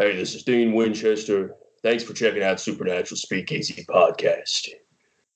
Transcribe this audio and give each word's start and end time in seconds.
Hey, 0.00 0.16
this 0.16 0.34
is 0.34 0.44
Dean 0.44 0.72
Winchester. 0.72 1.56
Thanks 1.82 2.02
for 2.02 2.14
checking 2.14 2.42
out 2.42 2.58
Supernatural 2.58 3.18
Speakeasy 3.18 3.84
podcast. 3.84 4.70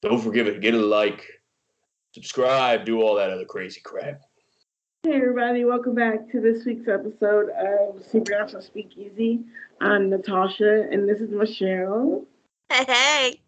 Don't 0.01 0.19
forget 0.19 0.47
to 0.47 0.59
get 0.59 0.73
a 0.73 0.79
like, 0.79 1.23
subscribe, 2.15 2.87
do 2.87 3.03
all 3.03 3.15
that 3.17 3.29
other 3.29 3.45
crazy 3.45 3.83
crap. 3.85 4.23
Hey 5.03 5.17
everybody, 5.17 5.67
welcome 5.67 5.95
back 5.95 6.31
to 6.31 6.41
this 6.41 6.65
week's 6.65 6.89
episode 6.89 7.51
of 7.51 8.03
Supernatural 8.07 8.63
Speakeasy. 8.63 9.41
I'm 9.83 10.09
Natasha 10.09 10.89
and 10.91 11.07
this 11.07 11.21
is 11.21 11.29
Michelle. 11.29 12.25
Hey, 12.71 12.85
hey. 12.89 13.41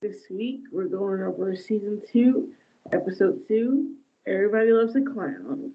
This 0.00 0.30
week 0.30 0.60
we're 0.70 0.84
going 0.84 1.22
over 1.22 1.56
season 1.56 2.02
two, 2.12 2.52
episode 2.92 3.48
two. 3.48 3.96
Everybody 4.28 4.70
loves 4.70 4.94
a 4.94 5.00
clown. 5.00 5.72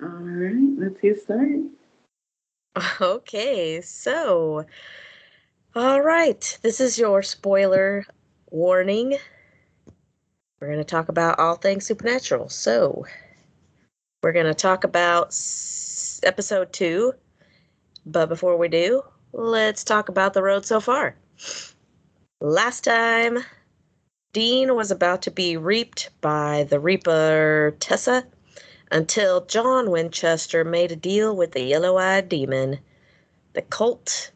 All 0.00 0.08
right, 0.08 0.78
let's 0.78 1.00
get 1.00 1.20
started. 1.20 1.68
Okay, 3.00 3.80
so, 3.80 4.66
all 5.74 6.00
right, 6.02 6.58
this 6.62 6.80
is 6.80 6.98
your 6.98 7.22
spoiler 7.22 8.04
warning. 8.50 9.18
We're 10.60 10.68
going 10.68 10.78
to 10.78 10.84
talk 10.84 11.08
about 11.08 11.38
all 11.38 11.56
things 11.56 11.86
supernatural. 11.86 12.48
So, 12.48 13.04
we're 14.22 14.32
going 14.32 14.46
to 14.46 14.54
talk 14.54 14.84
about 14.84 15.28
s- 15.28 16.20
episode 16.22 16.72
two. 16.72 17.14
But 18.06 18.28
before 18.28 18.56
we 18.56 18.68
do, 18.68 19.02
let's 19.32 19.84
talk 19.84 20.08
about 20.08 20.34
the 20.34 20.42
road 20.42 20.64
so 20.66 20.80
far. 20.80 21.16
Last 22.40 22.84
time, 22.84 23.38
Dean 24.32 24.74
was 24.76 24.90
about 24.90 25.22
to 25.22 25.30
be 25.30 25.56
reaped 25.56 26.10
by 26.20 26.64
the 26.70 26.80
Reaper 26.80 27.76
Tessa 27.80 28.26
until 28.90 29.44
John 29.46 29.90
Winchester 29.90 30.64
made 30.64 30.92
a 30.92 30.96
deal 30.96 31.36
with 31.36 31.52
the 31.52 31.62
yellow 31.62 31.96
eyed 31.96 32.28
demon, 32.28 32.78
the 33.52 33.62
Colt, 33.62 34.30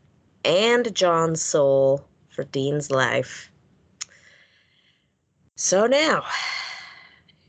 and 0.44 0.94
John's 0.94 1.42
soul 1.42 2.06
for 2.28 2.44
Dean's 2.44 2.90
life. 2.90 3.50
So 5.56 5.86
now, 5.86 6.24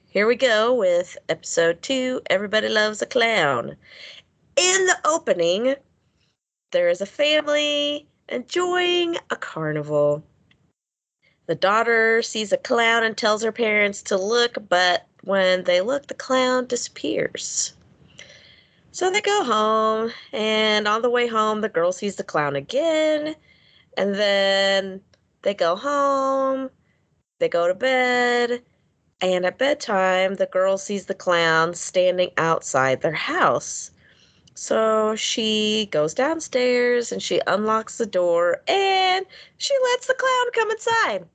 here 0.10 0.28
we 0.28 0.36
go 0.36 0.74
with 0.74 1.18
episode 1.30 1.82
two 1.82 2.22
Everybody 2.30 2.68
Loves 2.68 3.02
a 3.02 3.06
Clown. 3.06 3.78
In 4.58 4.86
the 4.86 4.98
opening, 5.06 5.76
there 6.72 6.90
is 6.90 7.00
a 7.00 7.06
family 7.06 8.08
enjoying 8.28 9.18
a 9.30 9.36
carnival. 9.36 10.24
The 11.48 11.56
daughter 11.56 12.22
sees 12.22 12.52
a 12.52 12.58
clown 12.58 13.04
and 13.04 13.18
tells 13.18 13.44
her 13.44 13.52
parents 13.52 14.02
to 14.04 14.18
look, 14.18 14.58
but 14.70 15.08
when 15.24 15.64
they 15.64 15.82
look, 15.82 16.08
the 16.08 16.14
clown 16.14 16.66
disappears. 16.66 17.74
So 18.92 19.10
they 19.10 19.22
go 19.22 19.44
home, 19.44 20.12
and 20.34 20.88
on 20.88 21.02
the 21.02 21.10
way 21.10 21.28
home, 21.28 21.62
the 21.62 21.70
girl 21.70 21.92
sees 21.92 22.18
the 22.18 22.24
clown 22.24 22.56
again, 22.56 23.36
and 23.98 24.16
then 24.16 25.02
they 25.44 25.54
go 25.54 25.76
home, 25.76 26.70
they 27.40 27.48
go 27.48 27.68
to 27.68 27.74
bed, 27.74 28.62
and 29.22 29.46
at 29.46 29.58
bedtime, 29.60 30.36
the 30.36 30.48
girl 30.48 30.78
sees 30.78 31.06
the 31.06 31.14
clown 31.14 31.74
standing 31.76 32.32
outside 32.38 33.02
their 33.02 33.14
house. 33.14 33.92
So 34.56 35.16
she 35.16 35.88
goes 35.92 36.14
downstairs 36.14 37.12
and 37.12 37.22
she 37.22 37.40
unlocks 37.48 37.98
the 37.98 38.06
door 38.06 38.62
and 38.68 39.26
she 39.58 39.74
lets 39.92 40.08
the 40.08 40.14
clown 40.14 40.52
come 40.54 40.72
inside. 40.72 41.26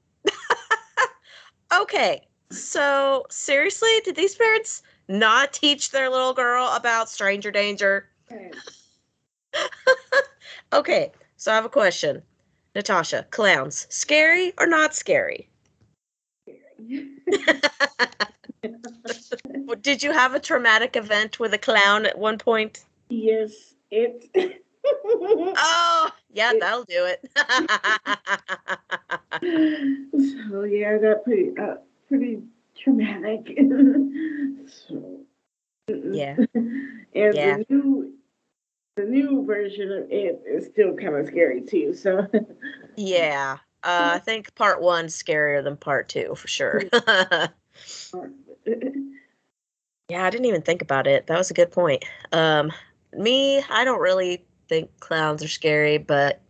okay, 1.82 2.26
so 2.50 3.26
seriously, 3.30 3.90
did 4.04 4.16
these 4.16 4.34
parents 4.34 4.82
not 5.08 5.52
teach 5.52 5.90
their 5.90 6.10
little 6.10 6.32
girl 6.32 6.72
about 6.74 7.08
stranger 7.08 7.50
danger? 7.50 8.08
Okay, 8.30 8.50
okay, 10.72 11.12
so 11.36 11.52
I 11.52 11.54
have 11.54 11.64
a 11.64 11.70
question. 11.70 12.22
Natasha, 12.74 13.26
clowns, 13.30 13.86
scary 13.88 14.52
or 14.58 14.66
not 14.66 14.94
scary? 14.94 15.48
Scary. 16.44 17.16
Did 19.80 20.02
you 20.02 20.12
have 20.12 20.34
a 20.34 20.40
traumatic 20.40 20.96
event 20.96 21.40
with 21.40 21.54
a 21.54 21.58
clown 21.58 22.06
at 22.06 22.18
one 22.18 22.38
point? 22.38 22.84
yes, 23.08 23.74
it's. 23.90 24.26
Oh, 24.88 26.10
yeah, 26.32 26.52
that'll 26.60 26.84
do 26.84 27.06
it. 27.06 27.28
so 30.48 30.62
yeah, 30.62 30.94
I 30.94 30.98
got 30.98 31.24
pretty, 31.24 31.50
uh, 31.60 31.74
pretty 32.08 32.42
traumatic. 32.78 33.58
so. 34.66 35.20
Yeah. 35.88 36.36
and 36.54 37.04
Yeah. 37.14 37.58
the 37.58 37.66
new, 37.68 38.14
the 38.96 39.04
new 39.04 39.44
version 39.46 39.92
of 39.92 40.10
it 40.10 40.42
is 40.46 40.66
still 40.66 40.94
kind 40.96 41.16
of 41.16 41.26
scary 41.26 41.62
too. 41.62 41.94
So. 41.94 42.26
yeah. 42.96 43.58
Uh, 43.82 44.12
I 44.14 44.18
think 44.18 44.54
part 44.56 44.80
one's 44.82 45.14
scarier 45.20 45.62
than 45.62 45.76
part 45.76 46.08
two 46.08 46.34
for 46.34 46.48
sure. 46.48 46.82
yeah, 46.92 47.48
I 50.26 50.30
didn't 50.30 50.46
even 50.46 50.62
think 50.62 50.82
about 50.82 51.06
it. 51.06 51.28
That 51.28 51.38
was 51.38 51.50
a 51.50 51.54
good 51.54 51.70
point. 51.70 52.04
Um, 52.32 52.72
me, 53.12 53.62
I 53.70 53.84
don't 53.84 54.00
really 54.00 54.44
think 54.68 54.90
clowns 54.98 55.44
are 55.44 55.48
scary, 55.48 55.98
but 55.98 56.40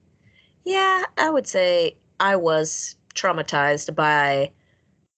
yeah, 0.65 1.05
I 1.19 1.29
would 1.29 1.47
say 1.47 1.97
I 2.21 2.37
was 2.37 2.97
traumatized 3.15 3.95
by 3.95 4.51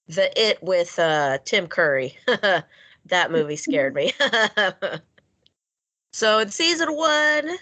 the 0.09 0.31
It 0.41 0.63
with 0.63 0.99
uh, 0.99 1.39
Tim 1.45 1.67
Curry. 1.67 2.17
that 2.27 3.31
movie 3.31 3.57
scared 3.57 3.95
me. 3.95 4.13
so 6.13 6.39
in 6.39 6.51
season 6.51 6.95
one, 6.95 7.57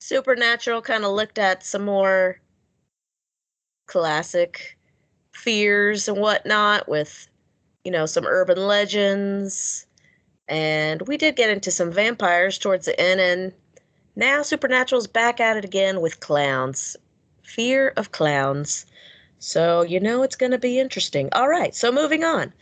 Supernatural 0.00 0.82
kind 0.82 1.04
of 1.04 1.12
looked 1.12 1.38
at 1.38 1.64
some 1.64 1.84
more 1.84 2.40
classic 3.86 4.78
fears 5.32 6.08
and 6.08 6.18
whatnot 6.18 6.88
with, 6.88 7.28
you 7.84 7.90
know, 7.92 8.06
some 8.06 8.26
urban 8.26 8.58
legends. 8.58 9.86
And 10.48 11.02
we 11.02 11.16
did 11.16 11.36
get 11.36 11.50
into 11.50 11.70
some 11.70 11.92
vampires 11.92 12.58
towards 12.58 12.86
the 12.86 12.98
end, 13.00 13.20
and 13.20 13.52
now 14.16 14.42
Supernatural's 14.42 15.06
back 15.06 15.40
at 15.40 15.56
it 15.56 15.64
again 15.64 16.00
with 16.00 16.20
clowns. 16.20 16.96
Fear 17.42 17.92
of 17.96 18.12
clowns. 18.12 18.86
So, 19.42 19.82
you 19.82 19.98
know, 19.98 20.22
it's 20.22 20.36
going 20.36 20.52
to 20.52 20.58
be 20.58 20.78
interesting. 20.78 21.28
All 21.32 21.48
right, 21.48 21.74
so 21.74 21.90
moving 21.90 22.22
on. 22.22 22.52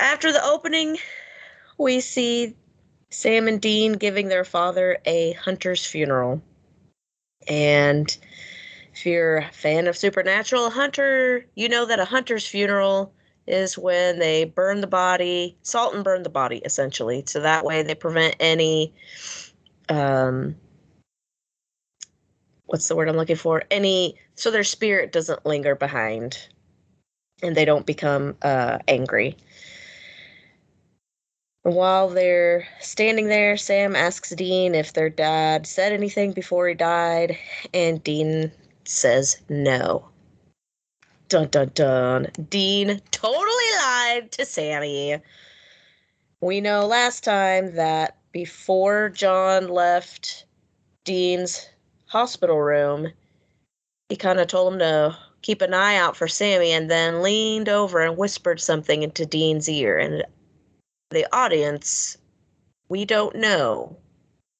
After 0.00 0.32
the 0.32 0.44
opening, 0.44 0.98
we 1.78 2.00
see 2.00 2.56
Sam 3.10 3.46
and 3.46 3.60
Dean 3.60 3.92
giving 3.92 4.26
their 4.26 4.44
father 4.44 4.98
a 5.06 5.34
hunter's 5.34 5.86
funeral. 5.86 6.42
And 7.46 8.16
if 8.92 9.06
you're 9.06 9.36
a 9.36 9.52
fan 9.52 9.86
of 9.86 9.96
Supernatural, 9.96 10.68
hunter, 10.68 11.46
you 11.54 11.68
know 11.68 11.86
that 11.86 12.00
a 12.00 12.04
hunter's 12.04 12.44
funeral 12.44 13.12
is 13.46 13.78
when 13.78 14.18
they 14.18 14.44
burn 14.44 14.80
the 14.80 14.88
body, 14.88 15.56
salt 15.62 15.94
and 15.94 16.02
burn 16.02 16.24
the 16.24 16.28
body, 16.28 16.60
essentially. 16.64 17.22
So 17.28 17.38
that 17.38 17.64
way 17.64 17.84
they 17.84 17.94
prevent 17.94 18.34
any, 18.40 18.92
um, 19.88 20.56
what's 22.72 22.88
the 22.88 22.96
word 22.96 23.06
I'm 23.06 23.16
looking 23.16 23.36
for? 23.36 23.62
Any, 23.70 24.16
so 24.34 24.50
their 24.50 24.64
spirit 24.64 25.12
doesn't 25.12 25.44
linger 25.44 25.74
behind 25.74 26.48
and 27.42 27.54
they 27.54 27.66
don't 27.66 27.84
become 27.84 28.34
uh, 28.40 28.78
angry. 28.88 29.36
While 31.64 32.08
they're 32.08 32.66
standing 32.80 33.26
there, 33.26 33.58
Sam 33.58 33.94
asks 33.94 34.30
Dean 34.30 34.74
if 34.74 34.94
their 34.94 35.10
dad 35.10 35.66
said 35.66 35.92
anything 35.92 36.32
before 36.32 36.66
he 36.66 36.74
died, 36.74 37.36
and 37.74 38.02
Dean 38.02 38.50
says 38.84 39.36
no. 39.50 40.08
Dun 41.28 41.48
dun 41.48 41.72
dun. 41.74 42.28
Dean 42.48 43.00
totally 43.10 43.70
lied 43.80 44.32
to 44.32 44.46
Sammy. 44.46 45.18
We 46.40 46.62
know 46.62 46.86
last 46.86 47.22
time 47.22 47.74
that 47.74 48.16
before 48.32 49.10
John 49.10 49.68
left 49.68 50.46
Dean's 51.04 51.68
hospital 52.12 52.60
room, 52.60 53.10
he 54.10 54.16
kind 54.16 54.38
of 54.38 54.46
told 54.46 54.74
him 54.74 54.78
to 54.80 55.16
keep 55.40 55.62
an 55.62 55.72
eye 55.72 55.96
out 55.96 56.14
for 56.14 56.28
Sammy 56.28 56.70
and 56.70 56.90
then 56.90 57.22
leaned 57.22 57.70
over 57.70 58.00
and 58.00 58.18
whispered 58.18 58.60
something 58.60 59.02
into 59.02 59.24
Dean's 59.24 59.66
ear. 59.66 59.96
And 59.96 60.22
the 61.10 61.26
audience, 61.34 62.18
we 62.90 63.06
don't 63.06 63.34
know 63.36 63.96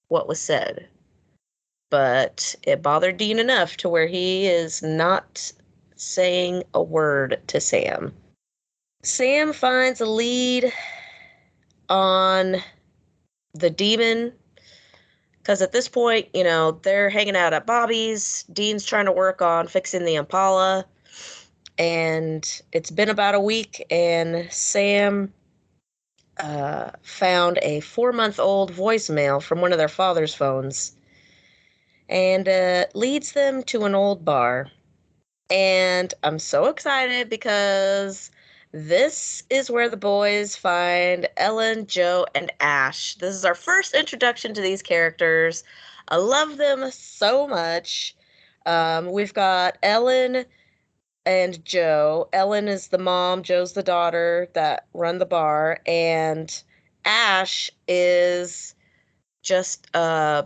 what 0.08 0.28
was 0.28 0.40
said, 0.40 0.88
but 1.90 2.54
it 2.62 2.80
bothered 2.80 3.18
Dean 3.18 3.38
enough 3.38 3.76
to 3.76 3.88
where 3.90 4.06
he 4.06 4.46
is 4.46 4.82
not 4.82 5.52
saying 5.94 6.62
a 6.72 6.82
word 6.82 7.38
to 7.48 7.60
Sam. 7.60 8.14
Sam 9.02 9.52
finds 9.52 10.00
a 10.00 10.06
lead 10.06 10.72
on 11.90 12.56
the 13.52 13.68
demon 13.68 14.32
because 15.42 15.62
at 15.62 15.72
this 15.72 15.88
point, 15.88 16.28
you 16.34 16.44
know, 16.44 16.72
they're 16.82 17.10
hanging 17.10 17.36
out 17.36 17.54
at 17.54 17.66
Bobby's. 17.66 18.44
Dean's 18.52 18.84
trying 18.86 19.06
to 19.06 19.12
work 19.12 19.42
on 19.42 19.68
fixing 19.68 20.04
the 20.04 20.16
Impala. 20.16 20.86
And 21.78 22.62
it's 22.72 22.90
been 22.90 23.08
about 23.10 23.34
a 23.34 23.40
week, 23.40 23.84
and 23.90 24.52
Sam 24.52 25.32
uh, 26.38 26.90
found 27.02 27.58
a 27.62 27.80
four 27.80 28.12
month 28.12 28.38
old 28.40 28.72
voicemail 28.72 29.42
from 29.42 29.60
one 29.60 29.72
of 29.72 29.78
their 29.78 29.88
father's 29.88 30.34
phones. 30.34 30.96
and 32.08 32.48
uh, 32.48 32.86
leads 32.94 33.32
them 33.32 33.62
to 33.64 33.84
an 33.84 33.94
old 33.94 34.24
bar. 34.24 34.70
And 35.50 36.12
I'm 36.24 36.38
so 36.38 36.66
excited 36.66 37.28
because 37.28 38.30
this 38.72 39.42
is 39.50 39.70
where 39.70 39.88
the 39.88 39.96
boys 39.96 40.56
find 40.56 41.28
Ellen, 41.36 41.86
Jo, 41.86 42.26
and 42.34 42.50
Ash. 42.60 43.14
This 43.16 43.34
is 43.34 43.44
our 43.44 43.54
first 43.54 43.94
introduction 43.94 44.54
to 44.54 44.60
these 44.60 44.82
characters. 44.82 45.62
I 46.08 46.16
love 46.16 46.56
them 46.56 46.90
so 46.90 47.46
much. 47.46 48.16
Um, 48.64 49.12
we've 49.12 49.34
got 49.34 49.78
Ellen 49.82 50.44
and 51.26 51.64
Jo. 51.64 52.28
Ellen 52.32 52.66
is 52.66 52.88
the 52.88 52.98
mom, 52.98 53.42
Jo's 53.42 53.74
the 53.74 53.82
daughter 53.82 54.48
that 54.54 54.86
run 54.94 55.18
the 55.18 55.26
bar, 55.26 55.80
and 55.86 56.62
Ash 57.04 57.70
is 57.86 58.74
just 59.42 59.88
uh 59.94 60.44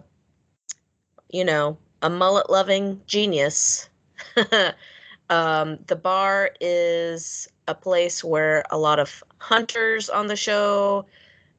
you 1.30 1.44
know, 1.44 1.76
a 2.02 2.10
mullet 2.10 2.50
loving 2.50 3.00
genius. 3.06 3.88
um, 5.30 5.78
the 5.86 5.96
bar 5.96 6.50
is 6.60 7.48
a 7.68 7.74
place 7.74 8.22
where 8.22 8.64
a 8.70 8.78
lot 8.78 8.98
of 8.98 9.22
hunters 9.38 10.08
on 10.08 10.26
the 10.26 10.36
show 10.36 11.06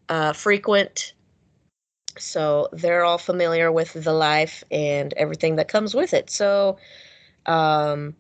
uh, 0.10 0.34
frequent. 0.34 1.14
So 2.18 2.70
they're 2.72 3.04
all 3.04 3.18
familiar 3.18 3.72
with 3.72 3.94
the 3.94 4.14
life 4.14 4.64
and 4.72 5.14
everything 5.14 5.56
that 5.58 5.68
comes 5.68 5.94
with 5.94 6.14
it. 6.14 6.30
So, 6.30 6.78
um, 7.46 8.16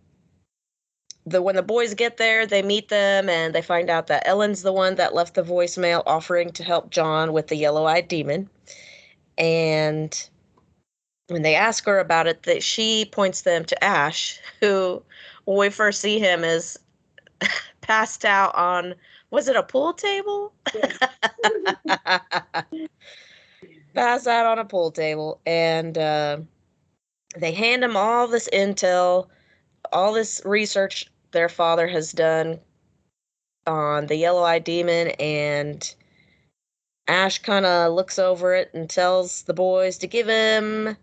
the 1.26 1.42
when 1.42 1.56
the 1.56 1.64
boys 1.64 1.94
get 1.94 2.18
there, 2.18 2.46
they 2.46 2.62
meet 2.62 2.88
them 2.88 3.28
and 3.28 3.54
they 3.54 3.62
find 3.62 3.90
out 3.90 4.08
that 4.08 4.26
Ellen's 4.26 4.62
the 4.62 4.72
one 4.72 4.96
that 4.96 5.14
left 5.14 5.34
the 5.34 5.44
voicemail 5.44 6.02
offering 6.06 6.52
to 6.52 6.64
help 6.64 6.90
John 6.90 7.34
with 7.34 7.48
the 7.48 7.58
yellow-eyed 7.58 8.08
demon. 8.08 8.50
And 9.38 10.30
when 11.28 11.42
they 11.42 11.56
ask 11.56 11.86
her 11.86 12.00
about 12.00 12.28
it, 12.28 12.44
that 12.44 12.64
she 12.64 13.06
points 13.12 13.42
them 13.42 13.66
to 13.66 13.84
Ash, 13.84 14.40
who 14.62 15.04
when 15.44 15.58
we 15.58 15.70
first 15.70 16.00
see 16.00 16.18
him 16.18 16.46
is 16.46 16.80
passed 17.82 18.26
out 18.26 18.56
on 18.56 18.96
was 19.30 19.48
it 19.48 19.56
a 19.56 19.64
pool 19.64 19.94
table? 19.94 20.54
Passed 23.94 24.28
out 24.28 24.46
on 24.46 24.60
a 24.60 24.66
pool 24.66 24.92
table, 24.92 25.42
and 25.46 25.98
uh, 25.98 26.38
they 27.36 27.52
hand 27.52 27.84
him 27.84 27.98
all 27.98 28.28
this 28.28 28.48
intel, 28.54 29.28
all 29.92 30.14
this 30.14 30.42
research 30.46 31.12
their 31.32 31.50
father 31.50 31.88
has 31.88 32.12
done 32.12 32.60
on 33.66 34.08
the 34.08 34.16
yellow 34.16 34.44
eyed 34.44 34.64
demon, 34.64 35.10
and 35.20 35.94
Ash 37.08 37.40
kind 37.40 37.66
of 37.66 37.94
looks 37.94 38.20
over 38.20 38.54
it 38.54 38.70
and 38.74 38.90
tells 38.90 39.44
the 39.44 39.54
boys 39.54 39.98
to 39.98 40.08
give 40.08 40.28
him, 40.28 40.96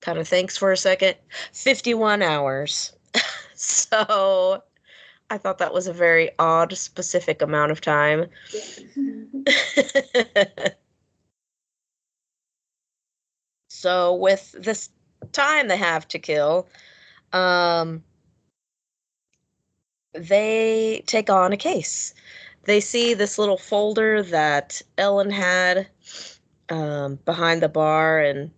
kind 0.00 0.18
of 0.18 0.28
thanks 0.28 0.58
for 0.58 0.72
a 0.72 0.76
second, 0.76 1.16
51 1.52 2.22
hours. 2.22 2.92
so 3.54 4.62
I 5.28 5.38
thought 5.38 5.58
that 5.58 5.74
was 5.74 5.86
a 5.88 5.92
very 5.92 6.30
odd, 6.38 6.76
specific 6.76 7.42
amount 7.42 7.72
of 7.72 7.80
time. 7.80 8.26
so 13.68 14.14
with 14.14 14.54
this 14.58 14.88
time 15.32 15.66
they 15.68 15.76
have 15.76 16.06
to 16.08 16.18
kill, 16.18 16.68
um, 17.32 18.04
they 20.14 21.02
take 21.06 21.28
on 21.28 21.52
a 21.52 21.56
case. 21.56 22.14
They 22.64 22.80
see 22.80 23.14
this 23.14 23.38
little 23.38 23.58
folder 23.58 24.22
that 24.24 24.82
Ellen 24.98 25.30
had 25.30 25.88
um, 26.68 27.20
behind 27.24 27.62
the 27.62 27.68
bar, 27.68 28.20
and 28.20 28.50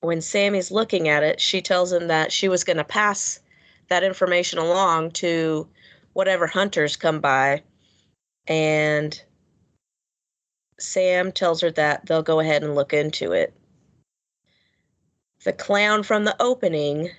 when 0.00 0.20
Sammy's 0.20 0.70
looking 0.70 1.08
at 1.08 1.22
it, 1.22 1.40
she 1.40 1.60
tells 1.60 1.92
him 1.92 2.08
that 2.08 2.32
she 2.32 2.48
was 2.48 2.64
going 2.64 2.76
to 2.78 2.84
pass 2.84 3.40
that 3.88 4.04
information 4.04 4.58
along 4.58 5.12
to 5.12 5.68
whatever 6.12 6.46
hunters 6.46 6.96
come 6.96 7.20
by. 7.20 7.62
And 8.46 9.20
Sam 10.78 11.32
tells 11.32 11.60
her 11.60 11.70
that 11.72 12.06
they'll 12.06 12.22
go 12.22 12.40
ahead 12.40 12.62
and 12.62 12.74
look 12.74 12.92
into 12.92 13.32
it. 13.32 13.54
The 15.44 15.52
clown 15.52 16.02
from 16.02 16.24
the 16.24 16.36
opening 16.40 17.10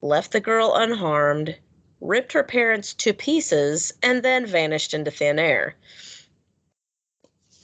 left 0.00 0.32
the 0.32 0.40
girl 0.40 0.74
unharmed, 0.74 1.56
ripped 2.00 2.32
her 2.32 2.42
parents 2.42 2.94
to 2.94 3.12
pieces, 3.12 3.92
and 4.02 4.22
then 4.22 4.46
vanished 4.46 4.94
into 4.94 5.10
thin 5.10 5.38
air. 5.38 5.76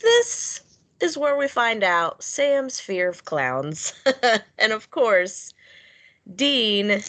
This 0.03 0.61
is 1.01 1.17
where 1.17 1.37
we 1.37 1.49
find 1.49 1.83
out 1.83 2.23
Sam's 2.23 2.79
fear 2.81 3.09
of 3.09 3.25
clowns. 3.25 3.95
and 4.59 4.73
of 4.73 4.91
course, 4.91 5.53
Dean 6.35 7.03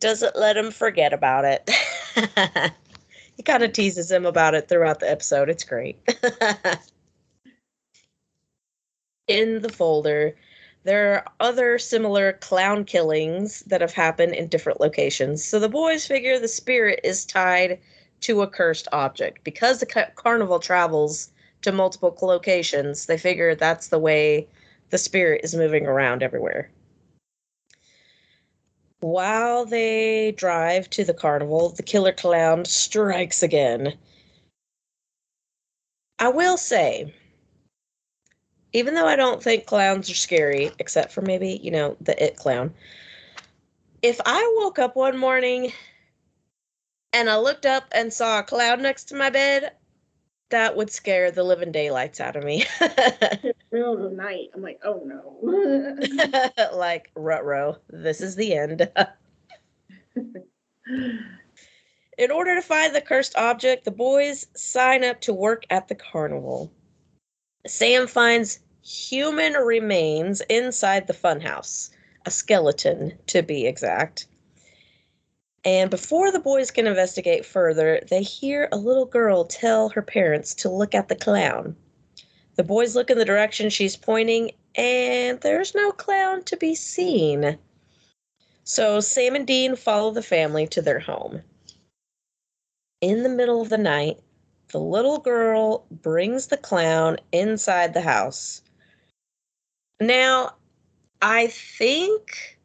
doesn't 0.00 0.36
let 0.36 0.56
him 0.56 0.70
forget 0.70 1.12
about 1.12 1.44
it. 1.44 1.70
he 3.36 3.42
kind 3.42 3.62
of 3.62 3.72
teases 3.72 4.10
him 4.10 4.26
about 4.26 4.54
it 4.54 4.68
throughout 4.68 5.00
the 5.00 5.10
episode. 5.10 5.48
It's 5.48 5.64
great. 5.64 5.98
in 9.28 9.60
the 9.62 9.68
folder, 9.68 10.34
there 10.84 11.14
are 11.14 11.24
other 11.40 11.78
similar 11.78 12.32
clown 12.34 12.84
killings 12.84 13.60
that 13.66 13.80
have 13.80 13.92
happened 13.92 14.34
in 14.34 14.48
different 14.48 14.80
locations. 14.80 15.44
So 15.44 15.58
the 15.60 15.68
boys 15.68 16.06
figure 16.06 16.38
the 16.38 16.48
spirit 16.48 17.00
is 17.04 17.26
tied 17.26 17.78
to 18.20 18.42
a 18.42 18.46
cursed 18.46 18.88
object. 18.92 19.44
Because 19.44 19.80
the 19.80 19.86
ca- 19.86 20.10
carnival 20.14 20.58
travels 20.58 21.30
to 21.62 21.72
multiple 21.72 22.14
locations, 22.22 23.06
they 23.06 23.18
figure 23.18 23.54
that's 23.54 23.88
the 23.88 23.98
way 23.98 24.46
the 24.90 24.98
spirit 24.98 25.42
is 25.44 25.54
moving 25.54 25.86
around 25.86 26.22
everywhere. 26.22 26.70
While 29.00 29.64
they 29.64 30.32
drive 30.32 30.90
to 30.90 31.04
the 31.04 31.14
carnival, 31.14 31.70
the 31.70 31.82
killer 31.82 32.12
clown 32.12 32.64
strikes 32.64 33.42
again. 33.42 33.96
I 36.18 36.28
will 36.28 36.56
say, 36.56 37.14
even 38.72 38.94
though 38.94 39.06
I 39.06 39.14
don't 39.14 39.42
think 39.42 39.66
clowns 39.66 40.10
are 40.10 40.16
scary, 40.16 40.72
except 40.80 41.12
for 41.12 41.22
maybe, 41.22 41.60
you 41.62 41.70
know, 41.70 41.96
the 42.00 42.20
it 42.22 42.36
clown, 42.36 42.74
if 44.02 44.20
I 44.26 44.54
woke 44.58 44.78
up 44.80 44.96
one 44.96 45.16
morning 45.16 45.72
and 47.12 47.30
I 47.30 47.38
looked 47.38 47.66
up 47.66 47.84
and 47.92 48.12
saw 48.12 48.40
a 48.40 48.42
clown 48.42 48.82
next 48.82 49.04
to 49.04 49.14
my 49.14 49.30
bed, 49.30 49.72
that 50.50 50.76
would 50.76 50.90
scare 50.90 51.30
the 51.30 51.44
living 51.44 51.72
daylights 51.72 52.20
out 52.20 52.36
of 52.36 52.42
me. 52.42 52.64
middle 53.70 53.94
of 53.94 54.10
the 54.10 54.16
night. 54.16 54.50
I'm 54.54 54.62
like, 54.62 54.80
oh 54.84 55.02
no. 55.04 55.38
like, 56.76 57.10
rut 57.14 57.82
this 57.90 58.20
is 58.20 58.36
the 58.36 58.54
end. 58.54 58.90
In 62.18 62.30
order 62.32 62.54
to 62.54 62.62
find 62.62 62.94
the 62.94 63.00
cursed 63.00 63.36
object, 63.36 63.84
the 63.84 63.90
boys 63.92 64.46
sign 64.54 65.04
up 65.04 65.20
to 65.22 65.32
work 65.32 65.64
at 65.70 65.88
the 65.88 65.94
carnival. 65.94 66.72
Sam 67.66 68.06
finds 68.06 68.60
human 68.82 69.52
remains 69.52 70.40
inside 70.48 71.06
the 71.06 71.12
funhouse, 71.12 71.90
a 72.26 72.30
skeleton 72.30 73.16
to 73.28 73.42
be 73.42 73.66
exact. 73.66 74.26
And 75.64 75.90
before 75.90 76.32
the 76.32 76.40
boys 76.40 76.70
can 76.70 76.86
investigate 76.86 77.44
further, 77.44 78.00
they 78.08 78.22
hear 78.22 78.68
a 78.72 78.76
little 78.76 79.04
girl 79.04 79.44
tell 79.44 79.90
her 79.90 80.02
parents 80.02 80.54
to 80.54 80.70
look 80.70 80.94
at 80.94 81.08
the 81.08 81.16
clown. 81.16 81.76
The 82.58 82.64
boys 82.64 82.96
look 82.96 83.08
in 83.08 83.18
the 83.18 83.24
direction 83.24 83.70
she's 83.70 83.94
pointing, 83.94 84.50
and 84.74 85.40
there's 85.40 85.76
no 85.76 85.92
clown 85.92 86.42
to 86.42 86.56
be 86.56 86.74
seen. 86.74 87.56
So 88.64 88.98
Sam 88.98 89.36
and 89.36 89.46
Dean 89.46 89.76
follow 89.76 90.10
the 90.10 90.24
family 90.24 90.66
to 90.66 90.82
their 90.82 90.98
home. 90.98 91.42
In 93.00 93.22
the 93.22 93.28
middle 93.28 93.62
of 93.62 93.68
the 93.68 93.78
night, 93.78 94.18
the 94.72 94.80
little 94.80 95.18
girl 95.18 95.86
brings 96.02 96.48
the 96.48 96.56
clown 96.56 97.18
inside 97.30 97.94
the 97.94 98.00
house. 98.00 98.60
Now, 100.00 100.56
I 101.22 101.46
think 101.46 102.58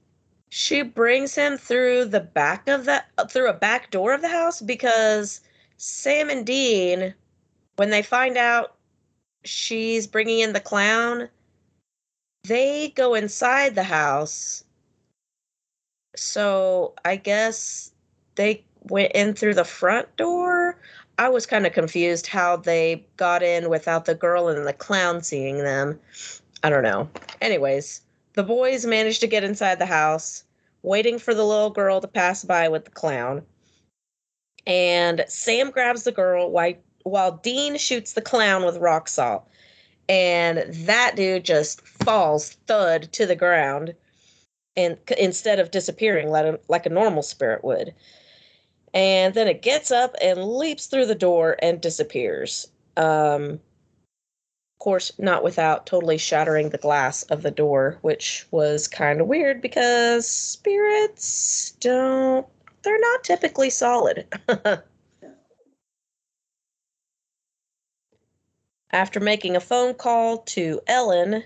she 0.50 0.82
brings 0.82 1.36
him 1.36 1.56
through 1.56 2.06
the 2.06 2.20
back 2.20 2.68
of 2.68 2.86
the 2.86 3.04
through 3.30 3.48
a 3.48 3.54
back 3.54 3.92
door 3.92 4.16
of 4.16 4.22
the 4.22 4.28
house 4.28 4.60
because 4.60 5.42
Sam 5.78 6.32
and 6.32 6.48
Dean 6.48 7.14
when 7.76 7.92
they 7.92 8.02
find 8.02 8.38
out 8.38 8.76
she's 9.44 10.08
bringing 10.08 10.40
in 10.40 10.54
the 10.54 10.60
clown 10.60 11.30
they 12.46 12.90
go 12.90 13.14
inside 13.14 13.76
the 13.76 13.84
house. 13.84 14.66
So 16.16 16.94
I 17.06 17.16
guess 17.16 17.92
they 18.36 18.64
went 18.90 19.14
in 19.14 19.34
through 19.34 19.54
the 19.54 19.64
front 19.64 20.14
door. 20.18 20.78
I 21.18 21.30
was 21.30 21.46
kind 21.46 21.66
of 21.66 21.74
confused 21.74 22.28
how 22.28 22.58
they 22.58 23.06
got 23.18 23.44
in 23.44 23.70
without 23.70 24.06
the 24.06 24.16
girl 24.16 24.50
and 24.50 24.68
the 24.68 24.74
clown 24.74 25.24
seeing 25.24 25.60
them. 25.60 26.00
I 26.64 26.70
don't 26.70 26.84
know. 26.84 27.10
Anyways 27.42 28.02
the 28.34 28.44
boys 28.44 28.86
manage 28.86 29.20
to 29.20 29.28
get 29.28 29.44
inside 29.44 29.80
the 29.80 29.86
house, 29.86 30.44
waiting 30.82 31.20
for 31.20 31.34
the 31.34 31.46
little 31.46 31.70
girl 31.70 32.02
to 32.02 32.08
pass 32.08 32.44
by 32.44 32.68
with 32.68 32.86
the 32.86 32.92
clown. 32.92 33.44
And 34.66 35.24
Sam 35.28 35.70
grabs 35.70 36.04
the 36.04 36.12
girl 36.12 36.50
while, 36.50 36.74
while 37.04 37.34
Dean 37.44 37.78
shoots 37.78 38.14
the 38.14 38.22
clown 38.22 38.66
with 38.66 38.78
rock 38.78 39.08
salt. 39.08 39.48
and 40.10 40.60
that 40.86 41.16
dude 41.16 41.46
just 41.46 41.82
falls 41.88 42.52
thud 42.68 43.12
to 43.14 43.26
the 43.26 43.36
ground 43.36 43.96
and 44.76 44.98
instead 45.18 45.60
of 45.60 45.72
disappearing 45.72 46.30
like 46.30 46.46
a, 46.46 46.60
like 46.68 46.86
a 46.86 46.90
normal 46.90 47.24
spirit 47.24 47.64
would. 47.64 47.94
And 48.94 49.34
then 49.34 49.48
it 49.48 49.62
gets 49.62 49.92
up 49.92 50.16
and 50.22 50.44
leaps 50.44 50.88
through 50.88 51.06
the 51.08 51.16
door 51.16 51.58
and 51.62 51.82
disappears. 51.82 52.68
Um 52.98 53.60
of 54.76 54.80
course 54.80 55.12
not 55.18 55.44
without 55.44 55.86
totally 55.86 56.18
shattering 56.18 56.70
the 56.70 56.78
glass 56.78 57.24
of 57.24 57.42
the 57.42 57.52
door 57.52 57.98
which 58.02 58.46
was 58.52 58.88
kind 58.88 59.22
of 59.22 59.28
weird 59.28 59.62
because 59.62 60.30
spirits 60.30 61.72
don't 61.80 62.46
they're 62.84 63.00
not 63.00 63.24
typically 63.24 63.70
solid 63.70 64.26
After 68.94 69.20
making 69.20 69.56
a 69.56 69.60
phone 69.60 69.96
call 69.96 70.38
to 70.38 70.80
Ellen, 70.86 71.44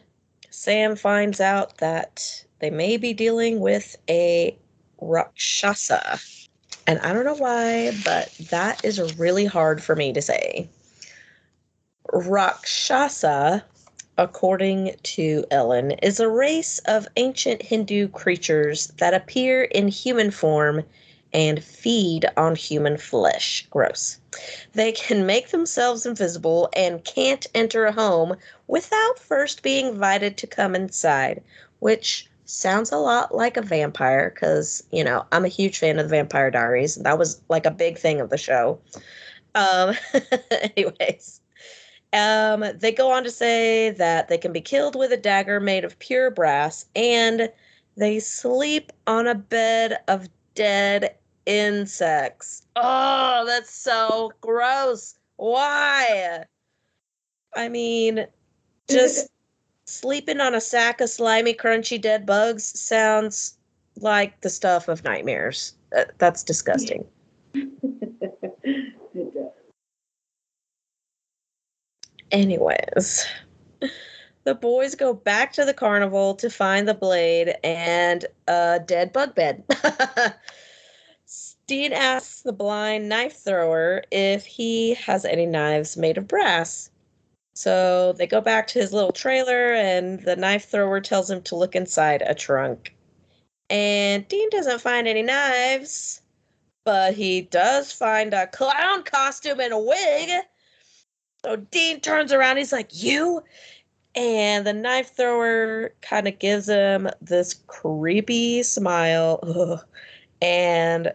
Sam 0.49 0.97
finds 0.97 1.39
out 1.39 1.77
that 1.77 2.43
they 2.59 2.69
may 2.69 2.97
be 2.97 3.13
dealing 3.13 3.61
with 3.61 3.95
a 4.09 4.57
Rakshasa. 4.99 6.19
And 6.87 6.99
I 6.99 7.13
don't 7.13 7.23
know 7.23 7.35
why, 7.35 7.93
but 8.03 8.33
that 8.49 8.83
is 8.83 9.17
really 9.17 9.45
hard 9.45 9.81
for 9.81 9.95
me 9.95 10.11
to 10.11 10.21
say. 10.21 10.67
Rakshasa, 12.11 13.63
according 14.17 14.95
to 15.03 15.45
Ellen, 15.49 15.91
is 16.03 16.19
a 16.19 16.27
race 16.27 16.79
of 16.79 17.07
ancient 17.15 17.61
Hindu 17.61 18.09
creatures 18.09 18.87
that 18.97 19.13
appear 19.13 19.63
in 19.63 19.87
human 19.87 20.31
form 20.31 20.83
and 21.37 21.63
feed 21.63 22.25
on 22.35 22.55
human 22.55 22.97
flesh. 22.97 23.67
Gross. 23.69 24.19
They 24.73 24.91
can 24.91 25.27
make 25.27 25.49
themselves 25.49 26.03
invisible 26.03 26.67
and 26.73 27.03
can't 27.03 27.45
enter 27.53 27.85
a 27.85 27.91
home 27.91 28.35
without 28.65 29.19
first 29.19 29.61
being 29.61 29.89
invited 29.89 30.35
to 30.37 30.47
come 30.47 30.73
inside, 30.73 31.43
which 31.77 32.27
sounds 32.45 32.91
a 32.91 32.97
lot 32.97 33.35
like 33.35 33.55
a 33.55 33.61
vampire 33.61 34.31
because, 34.33 34.83
you 34.91 35.03
know, 35.03 35.25
I'm 35.31 35.45
a 35.45 35.49
huge 35.49 35.77
fan 35.77 35.99
of 35.99 36.05
the 36.05 36.15
Vampire 36.15 36.49
Diaries. 36.49 36.95
That 36.95 37.19
was 37.19 37.39
like 37.49 37.67
a 37.67 37.71
big 37.71 37.99
thing 37.99 38.19
of 38.19 38.31
the 38.31 38.37
show. 38.39 38.79
Um, 39.53 39.95
anyways, 40.75 41.39
um, 42.13 42.65
they 42.79 42.91
go 42.91 43.11
on 43.11 43.23
to 43.23 43.31
say 43.31 43.91
that 43.91 44.27
they 44.27 44.39
can 44.39 44.53
be 44.53 44.61
killed 44.61 44.95
with 44.95 45.11
a 45.11 45.17
dagger 45.17 45.59
made 45.59 45.85
of 45.85 45.99
pure 45.99 46.31
brass 46.31 46.85
and 46.95 47.51
they 47.95 48.19
sleep 48.19 48.91
on 49.05 49.27
a 49.27 49.35
bed 49.35 49.99
of 50.07 50.29
dead 50.55 51.15
insects. 51.47 52.67
Oh, 52.75 53.43
that's 53.47 53.73
so 53.73 54.31
gross. 54.41 55.15
Why? 55.37 56.43
I 57.55 57.69
mean, 57.69 58.27
just 58.89 59.29
sleeping 59.85 60.41
on 60.41 60.53
a 60.53 60.61
sack 60.61 61.01
of 61.01 61.09
slimy, 61.09 61.53
crunchy 61.53 61.99
dead 61.99 62.25
bugs 62.25 62.79
sounds 62.79 63.57
like 63.95 64.41
the 64.41 64.49
stuff 64.49 64.87
of 64.87 65.03
nightmares. 65.03 65.73
Uh, 65.97 66.03
That's 66.19 66.43
disgusting. 66.43 67.05
it 67.53 69.33
does. 69.33 69.51
Anyways, 72.31 73.25
the 74.43 74.53
boys 74.53 74.95
go 74.95 75.13
back 75.13 75.53
to 75.53 75.63
the 75.63 75.73
carnival 75.73 76.35
to 76.35 76.49
find 76.49 76.85
the 76.85 76.93
blade 76.93 77.55
and 77.63 78.25
a 78.47 78.81
dead 78.85 79.13
bug 79.13 79.33
bed. 79.33 79.63
Dean 81.67 81.91
asks 81.91 82.41
the 82.43 82.53
blind 82.53 83.09
knife 83.09 83.43
thrower 83.43 84.01
if 84.09 84.45
he 84.45 84.93
has 84.93 85.25
any 85.25 85.45
knives 85.45 85.97
made 85.97 86.17
of 86.17 86.27
brass. 86.27 86.89
So 87.55 88.13
they 88.13 88.25
go 88.25 88.39
back 88.39 88.67
to 88.67 88.79
his 88.79 88.93
little 88.93 89.11
trailer, 89.11 89.73
and 89.73 90.21
the 90.21 90.37
knife 90.37 90.69
thrower 90.69 91.01
tells 91.01 91.29
him 91.29 91.41
to 91.43 91.55
look 91.55 91.75
inside 91.75 92.23
a 92.25 92.33
trunk. 92.33 92.95
And 93.69 94.25
Dean 94.27 94.49
doesn't 94.49 94.79
find 94.79 95.07
any 95.07 95.23
knives, 95.23 96.21
but 96.85 97.15
he 97.15 97.41
does 97.41 97.91
find 97.91 98.33
a 98.33 98.47
clown 98.47 99.03
costume 99.03 99.59
and 99.59 99.73
a 99.73 99.79
wig. 99.79 100.29
So 101.43 101.57
Dean 101.57 101.99
turns 101.99 102.31
around, 102.31 102.57
he's 102.57 102.71
like, 102.71 102.91
You? 102.91 103.43
And 104.15 104.65
the 104.65 104.73
knife 104.73 105.15
thrower 105.15 105.93
kind 106.01 106.27
of 106.27 106.39
gives 106.39 106.69
him 106.69 107.09
this 107.21 107.55
creepy 107.67 108.63
smile 108.63 109.39
ugh, 109.43 109.85
and 110.41 111.11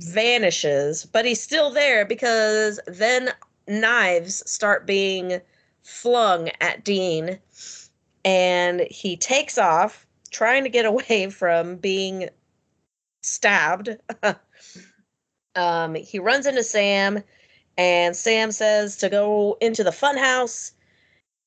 vanishes, 0.00 1.04
but 1.06 1.24
he's 1.24 1.40
still 1.40 1.70
there 1.70 2.04
because 2.04 2.80
then 2.86 3.30
knives 3.66 4.48
start 4.50 4.86
being 4.86 5.40
flung 5.82 6.50
at 6.60 6.84
Dean 6.84 7.38
and 8.24 8.80
he 8.90 9.16
takes 9.16 9.58
off 9.58 10.06
trying 10.30 10.64
to 10.64 10.70
get 10.70 10.84
away 10.84 11.30
from 11.30 11.76
being 11.76 12.28
stabbed. 13.22 13.96
um, 15.54 15.94
he 15.94 16.18
runs 16.18 16.46
into 16.46 16.62
Sam 16.62 17.22
and 17.76 18.14
Sam 18.14 18.52
says 18.52 18.96
to 18.98 19.08
go 19.08 19.56
into 19.60 19.84
the 19.84 19.90
funhouse. 19.90 20.72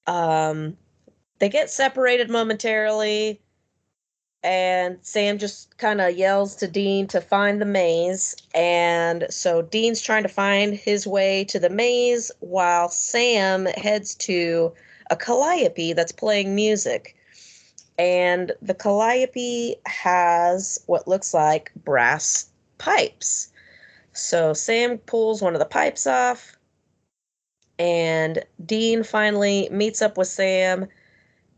Um, 0.07 0.77
they 1.39 1.49
get 1.49 1.69
separated 1.69 2.29
momentarily, 2.29 3.41
and 4.43 4.97
Sam 5.01 5.37
just 5.37 5.77
kind 5.77 6.01
of 6.01 6.15
yells 6.15 6.55
to 6.57 6.67
Dean 6.67 7.07
to 7.07 7.21
find 7.21 7.61
the 7.61 7.65
maze. 7.65 8.35
And 8.55 9.27
so 9.29 9.61
Dean's 9.61 10.01
trying 10.01 10.23
to 10.23 10.29
find 10.29 10.73
his 10.73 11.05
way 11.05 11.43
to 11.45 11.59
the 11.59 11.69
maze 11.69 12.31
while 12.39 12.89
Sam 12.89 13.65
heads 13.65 14.15
to 14.15 14.73
a 15.11 15.15
calliope 15.15 15.93
that's 15.93 16.11
playing 16.11 16.55
music. 16.55 17.15
And 17.99 18.53
the 18.61 18.73
calliope 18.73 19.75
has 19.85 20.79
what 20.87 21.07
looks 21.07 21.33
like 21.33 21.71
brass 21.83 22.49
pipes. 22.79 23.51
So 24.13 24.53
Sam 24.53 24.97
pulls 24.97 25.41
one 25.41 25.53
of 25.53 25.59
the 25.59 25.65
pipes 25.65 26.07
off, 26.07 26.57
and 27.77 28.43
Dean 28.65 29.03
finally 29.03 29.69
meets 29.71 30.01
up 30.01 30.17
with 30.17 30.27
Sam 30.27 30.87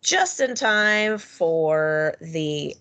just 0.03 0.41
in 0.41 0.53
time 0.53 1.17
for 1.17 2.15
the 2.22 2.75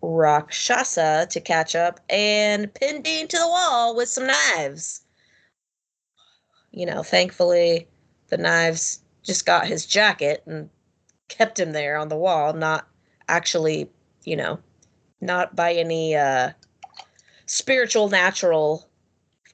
Rakshasa 0.00 1.26
to 1.30 1.40
catch 1.40 1.74
up 1.74 2.00
and 2.08 2.72
pin 2.72 3.02
Dean 3.02 3.26
to 3.28 3.36
the 3.36 3.48
wall 3.48 3.96
with 3.96 4.08
some 4.08 4.28
knives. 4.28 5.02
You 6.70 6.86
know, 6.86 7.02
thankfully, 7.02 7.88
the 8.28 8.38
knives 8.38 9.00
just 9.24 9.44
got 9.44 9.66
his 9.66 9.84
jacket 9.84 10.42
and 10.46 10.70
kept 11.26 11.58
him 11.58 11.72
there 11.72 11.96
on 11.96 12.08
the 12.08 12.16
wall, 12.16 12.52
not 12.52 12.86
actually, 13.28 13.90
you 14.24 14.36
know, 14.36 14.60
not 15.20 15.56
by 15.56 15.72
any 15.72 16.14
uh, 16.14 16.52
spiritual, 17.46 18.08
natural 18.08 18.88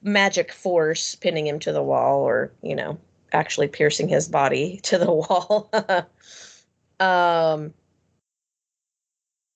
magic 0.03 0.51
force 0.51 1.15
pinning 1.15 1.47
him 1.47 1.57
to 1.59 1.71
the 1.71 1.81
wall 1.81 2.19
or, 2.21 2.51
you 2.61 2.75
know, 2.75 2.99
actually 3.33 3.67
piercing 3.67 4.07
his 4.07 4.29
body 4.29 4.79
to 4.83 4.99
the 4.99 5.11
wall. 5.11 5.71
um, 6.99 7.73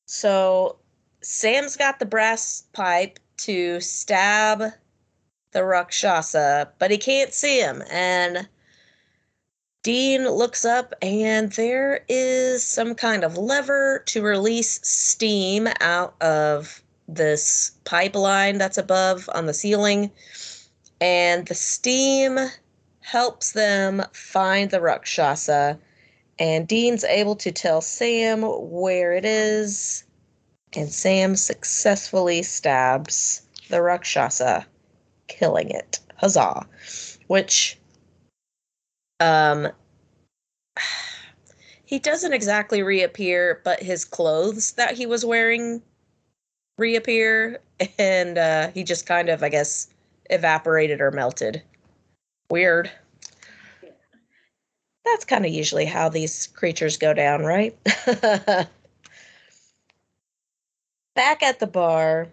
so 0.05 0.77
Sam's 1.21 1.77
got 1.77 1.99
the 1.99 2.05
brass 2.05 2.63
pipe 2.73 3.19
to 3.37 3.79
stab 3.79 4.63
the 5.51 5.63
Rakshasa, 5.63 6.71
but 6.79 6.91
he 6.91 6.97
can't 6.97 7.33
see 7.33 7.59
him. 7.59 7.83
And 7.89 8.47
Dean 9.83 10.27
looks 10.27 10.65
up, 10.65 10.93
and 11.01 11.51
there 11.53 12.03
is 12.09 12.63
some 12.65 12.95
kind 12.95 13.23
of 13.23 13.37
lever 13.37 14.03
to 14.07 14.21
release 14.21 14.79
steam 14.83 15.67
out 15.79 16.21
of 16.21 16.83
this 17.07 17.71
pipeline 17.85 18.57
that's 18.57 18.77
above 18.77 19.29
on 19.33 19.45
the 19.45 19.53
ceiling. 19.53 20.11
And 21.01 21.47
the 21.47 21.55
steam 21.55 22.37
helps 22.99 23.53
them 23.53 24.03
find 24.11 24.69
the 24.69 24.81
Rakshasa. 24.81 25.79
And 26.39 26.67
Dean's 26.67 27.03
able 27.03 27.35
to 27.35 27.51
tell 27.51 27.81
Sam 27.81 28.41
where 28.43 29.13
it 29.13 29.25
is. 29.25 30.05
And 30.75 30.89
Sam 30.89 31.35
successfully 31.35 32.43
stabs 32.43 33.41
the 33.69 33.81
Rakshasa, 33.81 34.65
killing 35.27 35.69
it. 35.69 35.99
Huzzah. 36.15 36.65
Which 37.27 37.77
um 39.19 39.67
he 41.85 41.99
doesn't 41.99 42.33
exactly 42.33 42.83
reappear, 42.83 43.61
but 43.65 43.83
his 43.83 44.05
clothes 44.05 44.73
that 44.73 44.95
he 44.95 45.05
was 45.05 45.25
wearing 45.25 45.81
reappear 46.77 47.59
and 47.97 48.37
uh 48.37 48.69
he 48.69 48.83
just 48.83 49.05
kind 49.05 49.27
of, 49.27 49.43
I 49.43 49.49
guess, 49.49 49.89
evaporated 50.29 51.01
or 51.01 51.11
melted. 51.11 51.61
Weird. 52.49 52.89
That's 55.05 55.25
kind 55.25 55.45
of 55.45 55.51
usually 55.51 55.85
how 55.85 56.09
these 56.09 56.47
creatures 56.47 56.97
go 56.97 57.13
down, 57.13 57.43
right? 57.43 57.77
Back 61.15 61.43
at 61.43 61.59
the 61.59 61.67
bar, 61.67 62.29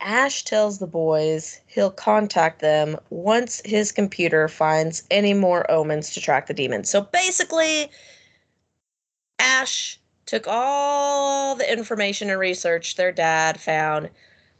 Ash 0.00 0.42
tells 0.44 0.78
the 0.78 0.86
boys 0.86 1.60
he'll 1.66 1.90
contact 1.90 2.60
them 2.60 2.98
once 3.10 3.62
his 3.64 3.92
computer 3.92 4.48
finds 4.48 5.04
any 5.10 5.32
more 5.32 5.70
omens 5.70 6.12
to 6.14 6.20
track 6.20 6.46
the 6.46 6.54
demon. 6.54 6.84
So 6.84 7.02
basically, 7.02 7.90
Ash 9.38 10.00
took 10.26 10.46
all 10.48 11.54
the 11.54 11.70
information 11.70 12.30
and 12.30 12.38
research 12.38 12.96
their 12.96 13.12
dad 13.12 13.60
found, 13.60 14.10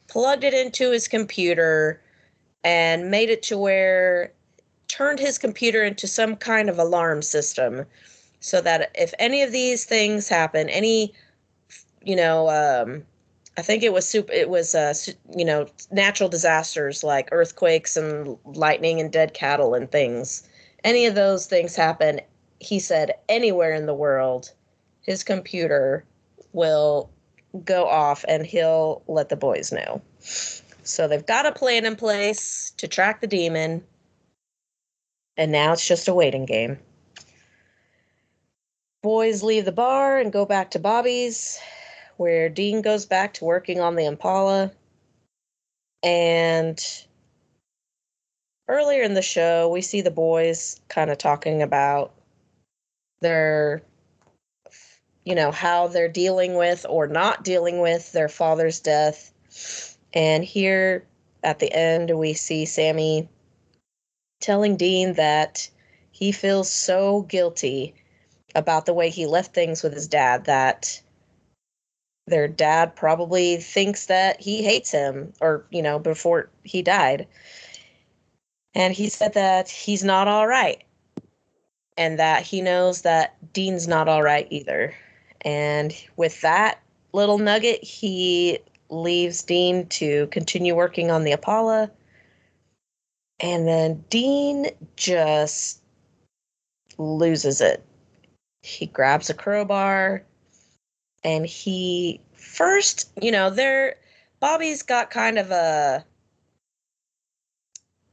plugged 0.07 0.45
it 0.45 0.55
into 0.55 0.91
his 0.91 1.09
computer, 1.09 2.01
and 2.63 3.11
made 3.11 3.31
it 3.31 3.43
to 3.45 3.59
where 3.59 4.33
turned 4.93 5.19
his 5.19 5.39
computer 5.39 5.83
into 5.83 6.07
some 6.07 6.37
kind 6.37 6.69
of 6.69 6.79
alarm 6.79 7.23
system 7.23 7.87
so 8.41 8.61
that 8.61 8.91
if 8.95 9.15
any 9.19 9.43
of 9.43 9.51
these 9.51 9.87
things 9.87 10.29
happen, 10.29 10.69
any 10.69 11.15
you 12.05 12.17
know, 12.17 12.49
um, 12.51 13.03
I 13.57 13.63
think 13.63 13.83
it 13.83 13.93
was 13.93 14.07
super. 14.07 14.33
It 14.33 14.51
was 14.51 14.75
uh, 14.75 14.93
you 15.37 15.45
know, 15.45 15.67
natural 15.91 16.29
disasters 16.29 17.03
like 17.03 17.29
earthquakes 17.33 17.97
and 17.97 18.37
lightning 18.45 19.01
and 19.01 19.11
dead 19.11 19.35
cattle 19.35 19.75
and 19.75 19.91
things. 19.91 20.43
Any 20.85 21.07
of 21.07 21.15
those 21.15 21.47
things 21.47 21.77
happen, 21.77 22.21
he 22.61 22.79
said, 22.79 23.15
anywhere 23.29 23.73
in 23.73 23.87
the 23.87 23.95
world, 23.95 24.53
his 25.03 25.23
computer 25.23 26.05
will 26.53 27.09
go 27.65 27.87
off 27.87 28.25
and 28.27 28.45
he'll 28.45 29.03
let 29.07 29.29
the 29.29 29.37
boys 29.37 29.71
know. 29.71 30.03
So 30.83 31.07
they've 31.07 31.25
got 31.25 31.47
a 31.47 31.53
plan 31.53 31.87
in 31.87 31.95
place 31.95 32.73
to 32.79 32.89
track 32.89 33.21
the 33.21 33.27
demon, 33.27 33.85
and 35.37 35.53
now 35.53 35.73
it's 35.73 35.87
just 35.87 36.09
a 36.09 36.15
waiting 36.15 36.47
game. 36.47 36.79
Boys 39.03 39.43
leave 39.43 39.65
the 39.65 39.73
bar 39.73 40.19
and 40.19 40.33
go 40.33 40.45
back 40.47 40.71
to 40.73 40.79
Bobby's 40.79 41.61
where 42.17 42.49
Dean 42.49 42.83
goes 42.83 43.05
back 43.05 43.35
to 43.35 43.45
working 43.45 43.81
on 43.81 43.97
the 43.97 44.07
Impala. 44.07 44.71
And 46.03 46.81
earlier 48.69 49.03
in 49.03 49.15
the 49.15 49.23
show, 49.23 49.69
we 49.69 49.81
see 49.81 50.01
the 50.01 50.11
boys 50.11 50.81
kind 50.89 51.11
of 51.11 51.19
talking 51.19 51.63
about 51.63 52.13
their, 53.21 53.83
you 55.25 55.35
know, 55.35 55.51
how 55.51 55.89
they're 55.89 56.09
dealing 56.09 56.55
with 56.55 56.87
or 56.89 57.07
not 57.07 57.45
dealing 57.45 57.81
with 57.81 58.13
their 58.13 58.29
father's 58.29 58.81
death. 58.81 59.33
And 60.13 60.45
here 60.45 61.05
at 61.43 61.59
the 61.59 61.73
end, 61.73 62.17
we 62.17 62.35
see 62.35 62.65
Sammy 62.67 63.29
telling 64.43 64.77
Dean 64.77 65.15
that 65.15 65.69
he 66.11 66.33
feels 66.33 66.71
so 66.71 67.23
guilty 67.23 67.95
about 68.55 68.87
the 68.87 68.95
way 68.95 69.09
he 69.09 69.27
left 69.27 69.55
things 69.55 69.83
with 69.83 69.95
his 69.95 70.09
dad 70.09 70.45
that 70.45 71.01
their 72.27 72.47
dad 72.47 72.95
probably 72.95 73.57
thinks 73.57 74.07
that 74.07 74.41
he 74.41 74.63
hates 74.63 74.91
him 74.91 75.33
or 75.41 75.65
you 75.71 75.83
know 75.83 75.99
before 75.99 76.51
he 76.63 76.83
died. 76.83 77.27
And 78.75 78.95
he 78.95 79.09
said 79.09 79.35
that 79.35 79.69
he's 79.69 80.05
not 80.05 80.29
all 80.29 80.47
right 80.47 80.83
and 81.97 82.19
that 82.19 82.43
he 82.43 82.63
knows 82.63 83.03
that 83.03 83.37
dean's 83.53 83.87
not 83.87 84.09
all 84.09 84.23
right 84.23 84.47
either. 84.51 84.95
And 85.43 85.93
with 86.17 86.41
that 86.43 86.81
little 87.13 87.39
nugget 87.39 87.83
he 87.83 88.59
leaves 88.89 89.43
dean 89.43 89.87
to 89.87 90.27
continue 90.29 90.75
working 90.75 91.11
on 91.11 91.25
the 91.25 91.33
Impala 91.33 91.91
and 93.43 93.69
then 93.69 94.03
dean 94.09 94.67
just 94.97 95.83
loses 96.99 97.61
it 97.61 97.85
he 98.63 98.87
grabs 98.87 99.29
a 99.29 99.35
crowbar 99.35 100.23
and 101.25 101.47
he 101.47 102.21
first, 102.35 103.11
you 103.21 103.31
know, 103.31 103.51
there 103.51 103.97
Bobby's 104.41 104.83
got 104.83 105.11
kind 105.11 105.39
of 105.39 105.51
a 105.51 106.05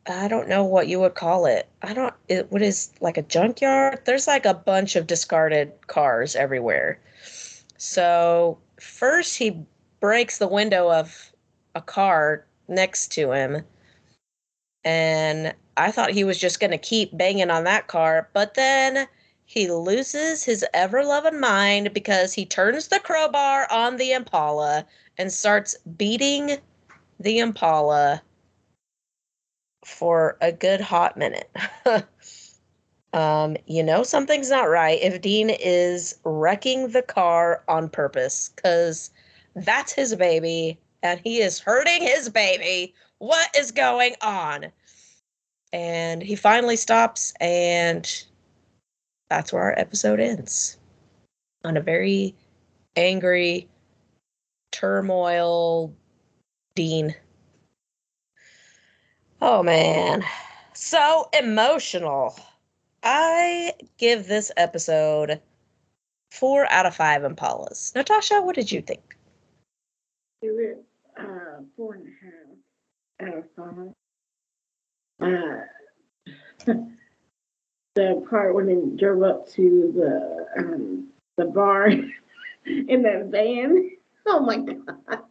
I 0.07 0.27
don't 0.27 0.50
know 0.50 0.63
what 0.63 0.88
you 0.88 1.00
would 1.01 1.13
call 1.13 1.45
it. 1.45 1.67
I 1.81 1.93
don't 1.93 2.13
it 2.27 2.51
what 2.51 2.62
is 2.62 2.91
like 3.00 3.17
a 3.17 3.24
junkyard? 3.24 4.01
There's 4.05 4.27
like 4.27 4.45
a 4.45 4.53
bunch 4.53 4.95
of 4.95 5.07
discarded 5.07 5.71
cars 5.88 6.36
everywhere. 6.36 7.00
So, 7.77 8.57
first 8.79 9.38
he 9.38 9.63
breaks 10.00 10.38
the 10.38 10.48
window 10.48 10.92
of 10.92 11.31
a 11.75 11.81
car 11.81 12.46
next 12.68 13.11
to 13.13 13.31
him. 13.31 13.63
And 14.90 15.54
I 15.78 15.92
thought 15.92 16.10
he 16.10 16.24
was 16.24 16.40
just 16.40 16.60
going 16.60 16.72
to 16.72 16.78
keep 16.80 17.16
banging 17.16 17.52
on 17.52 17.64
that 17.66 17.86
car, 17.86 18.28
but 18.34 18.56
then 18.56 19.08
he 19.46 19.70
loses 19.70 20.44
his 20.44 20.66
ever 20.74 21.04
loving 21.04 21.40
mind 21.40 21.94
because 21.94 22.34
he 22.34 22.44
turns 22.44 22.88
the 22.88 23.00
crowbar 23.00 23.72
on 23.72 23.98
the 23.98 24.14
Impala 24.14 24.88
and 25.20 25.32
starts 25.32 25.78
beating 25.96 26.58
the 27.20 27.38
Impala 27.38 28.24
for 29.86 30.38
a 30.42 30.52
good 30.52 30.82
hot 30.82 31.16
minute. 31.16 31.56
um, 33.14 33.58
you 33.68 33.84
know, 33.84 34.02
something's 34.02 34.50
not 34.50 34.72
right 34.72 35.00
if 35.04 35.22
Dean 35.22 35.52
is 35.52 36.16
wrecking 36.24 36.88
the 36.88 37.04
car 37.04 37.64
on 37.68 37.90
purpose 37.90 38.50
because 38.56 39.12
that's 39.56 39.94
his 39.94 40.16
baby 40.16 40.80
and 41.04 41.22
he 41.24 41.42
is 41.42 41.60
hurting 41.60 42.02
his 42.02 42.28
baby. 42.28 42.96
What 43.20 43.56
is 43.56 43.72
going 43.72 44.16
on? 44.24 44.72
And 45.72 46.22
he 46.22 46.36
finally 46.36 46.75
stops 46.75 47.34
and 47.40 48.24
that's 49.29 49.53
where 49.53 49.64
our 49.64 49.77
episode 49.77 50.20
ends. 50.20 50.77
On 51.64 51.77
a 51.77 51.82
very 51.82 52.34
angry 52.96 53.68
turmoil 54.72 55.94
dean. 56.75 57.16
Oh 59.42 59.64
man. 59.64 60.24
So 60.74 61.29
emotional. 61.38 62.40
I 63.03 63.74
give 63.98 64.27
this 64.27 64.51
episode 64.58 65.42
four 66.32 66.70
out 66.72 66.86
of 66.86 66.96
five 66.96 67.22
impalas. 67.22 67.94
Natasha 67.96 68.42
what 68.42 68.55
did 68.55 68.72
you 68.72 68.82
think? 68.82 69.16
It 70.42 70.86
uh, 71.18 71.62
four 71.75 71.96
and 71.96 72.08
a 72.08 73.25
half 73.27 73.29
out 73.34 73.38
of 73.38 73.46
five. 73.55 73.94
Uh, 75.20 75.62
the 77.96 78.25
part 78.29 78.55
when 78.55 78.68
they 78.68 78.98
drove 78.98 79.24
up 79.24 79.48
to 79.50 79.92
the 79.96 80.46
um, 80.58 81.08
the 81.38 81.46
bar 81.46 81.88
in 82.66 83.03
that 83.03 83.27
van. 83.27 83.92
Oh 84.32 84.42
my 84.42 84.58
god! 84.58 85.24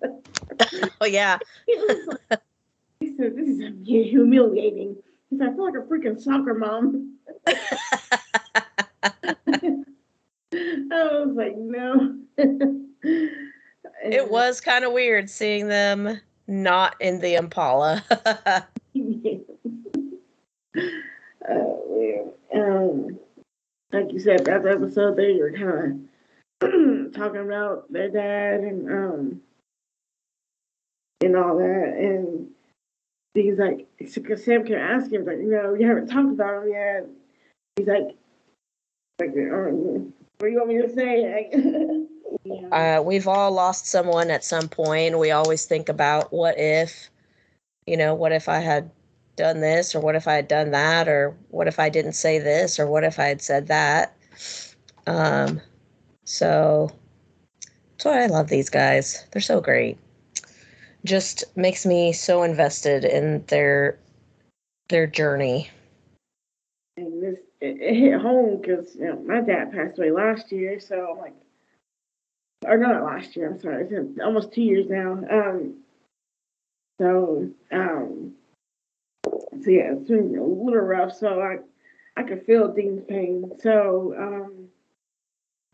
oh 1.01 1.07
yeah 1.07 1.39
like, 1.69 2.41
he 2.99 3.15
said, 3.17 3.37
"This 3.37 3.49
is 3.49 3.61
humiliating." 3.85 4.97
He 5.31 5.37
said, 5.39 5.51
"I 5.51 5.53
feel 5.55 5.67
like 5.67 5.75
a 5.75 5.87
freaking 5.87 6.21
soccer 6.21 6.55
mom." 6.55 7.17
I 10.53 11.23
was 11.25 11.37
like, 11.37 11.57
no. 11.57 12.17
it 14.03 14.31
was 14.31 14.61
kind 14.61 14.85
of 14.85 14.93
weird 14.93 15.31
seeing 15.31 15.69
them 15.69 16.21
not 16.49 16.97
in 17.01 17.21
the 17.21 17.35
Impala. 17.35 18.03
Oh, 21.49 22.35
um, 22.55 23.19
like 23.93 24.13
you 24.13 24.21
said, 24.21 24.45
that 24.45 24.67
episode 24.67 25.17
there, 25.17 25.31
you 25.31 25.43
were 25.43 25.53
kind 25.53 26.09
of 26.61 27.13
talking 27.15 27.41
about 27.41 27.91
their 27.93 28.11
dad 28.11 28.61
and 28.61 28.89
um 28.91 29.41
and 31.21 31.37
all 31.37 31.57
that, 31.57 31.95
and 31.99 32.49
he's 33.35 33.59
like, 33.59 33.87
because 33.99 34.45
Sam 34.45 34.65
can 34.65 34.75
ask 34.75 35.11
him, 35.11 35.25
like, 35.25 35.39
you 35.39 35.51
know, 35.51 35.75
you 35.75 35.87
haven't 35.87 36.09
talked 36.09 36.33
about 36.33 36.65
him 36.65 36.71
yet. 36.71 37.07
He's 37.77 37.87
like, 37.87 38.17
like, 39.19 39.31
um, 39.31 40.13
what 40.39 40.47
do 40.47 40.49
you 40.49 40.59
want 40.59 40.69
me 40.69 40.83
to 40.83 40.95
say? 40.95 41.51
yeah. 42.45 42.99
uh, 42.99 43.03
we've 43.03 43.27
all 43.27 43.51
lost 43.51 43.87
someone 43.87 44.31
at 44.31 44.45
some 44.45 44.69
point. 44.69 45.19
We 45.19 45.31
always 45.31 45.67
think 45.67 45.89
about 45.89 46.33
what 46.33 46.59
if, 46.59 47.11
you 47.87 47.97
know, 47.97 48.15
what 48.15 48.33
if 48.33 48.49
I 48.49 48.59
had 48.59 48.91
done 49.39 49.61
this 49.61 49.95
or 49.95 50.01
what 50.01 50.17
if 50.17 50.29
I 50.29 50.35
had 50.35 50.49
done 50.49 50.73
that 50.73 51.09
or 51.09 51.35
what 51.49 51.67
if 51.67 51.79
I 51.79 51.89
didn't 51.89 52.13
say 52.13 52.39
this 52.39 52.79
or 52.79 52.87
what 52.87 53.05
if 53.05 53.19
I 53.19 53.25
had 53.25 53.41
said 53.41 53.69
that. 53.69 54.15
Um, 55.07 55.63
so 56.25 56.93
that's 57.93 58.05
why 58.05 58.25
I 58.25 58.27
love 58.27 58.49
these 58.49 58.69
guys. 58.69 59.27
They're 59.33 59.41
so 59.41 59.63
great. 59.63 59.97
Just 61.05 61.45
makes 61.57 61.87
me 61.87 62.13
so 62.13 62.43
invested 62.43 63.05
in 63.05 63.45
their 63.47 63.99
their 64.91 65.07
journey. 65.07 65.71
And 66.97 67.23
this 67.23 67.39
it, 67.61 67.81
it 67.81 67.95
hit 67.95 68.21
home 68.21 68.61
because 68.61 68.95
you 68.97 69.07
know 69.07 69.21
my 69.21 69.41
dad 69.41 69.73
passed 69.73 69.99
away 69.99 70.11
last 70.11 70.53
year, 70.53 70.79
so 70.81 71.13
I'm 71.13 71.19
like, 71.19 71.35
or 72.67 72.77
not 72.77 73.03
last 73.03 73.37
year. 73.37 73.51
I'm 73.51 73.61
sorry, 73.61 73.87
it's 73.89 74.21
almost 74.21 74.53
two 74.53 74.63
years 74.63 74.87
now. 74.89 75.13
Um, 75.31 75.75
so 77.01 77.49
um, 77.73 78.35
so 79.63 79.71
yeah, 79.71 79.93
it's 79.93 80.09
been 80.09 80.37
a 80.37 80.43
little 80.43 80.81
rough. 80.81 81.15
So 81.15 81.41
I, 81.41 81.59
I 82.17 82.23
could 82.23 82.45
feel 82.45 82.73
Dean's 82.73 83.05
pain. 83.09 83.51
So 83.61 84.15
um, 84.19 84.69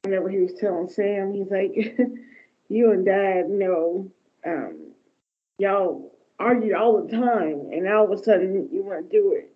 whenever 0.02 0.28
he 0.28 0.38
was 0.38 0.54
telling 0.54 0.88
Sam, 0.88 1.32
he's 1.32 1.50
like, 1.50 1.74
"You 2.68 2.92
and 2.92 3.04
Dad 3.04 3.46
you 3.48 3.58
know 3.58 4.10
um, 4.46 4.92
y'all 5.58 6.12
argued 6.38 6.74
all 6.74 7.02
the 7.02 7.10
time, 7.10 7.70
and 7.72 7.88
all 7.88 8.12
of 8.12 8.18
a 8.18 8.22
sudden 8.22 8.68
you 8.72 8.82
want 8.82 9.10
to 9.10 9.16
do 9.16 9.32
it. 9.32 9.50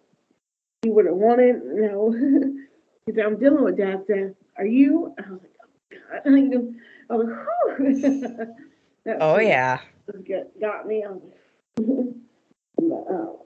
You 0.85 0.93
would 0.93 1.07
have 1.07 1.17
wanted, 1.17 1.57
you 1.64 1.83
know. 1.83 2.12
he 3.07 3.12
said, 3.12 3.25
I'm 3.25 3.38
dealing 3.38 3.64
with 3.64 3.77
dad's 3.77 4.07
death. 4.07 4.35
Are 4.57 4.67
you? 4.67 5.14
I 5.19 5.31
was 5.31 5.41
like, 5.41 5.51
oh, 5.62 5.67
God. 6.12 6.23
I 7.11 7.14
was 7.14 8.03
like, 9.05 9.17
Oh 9.21 9.38
scene 9.38 9.49
yeah. 9.49 9.81
got, 10.29 10.61
got 10.61 10.87
me. 10.87 11.05
I 11.05 11.11
was 11.11 11.23
like, 11.79 12.14
but, 12.77 13.14
um, 13.14 13.37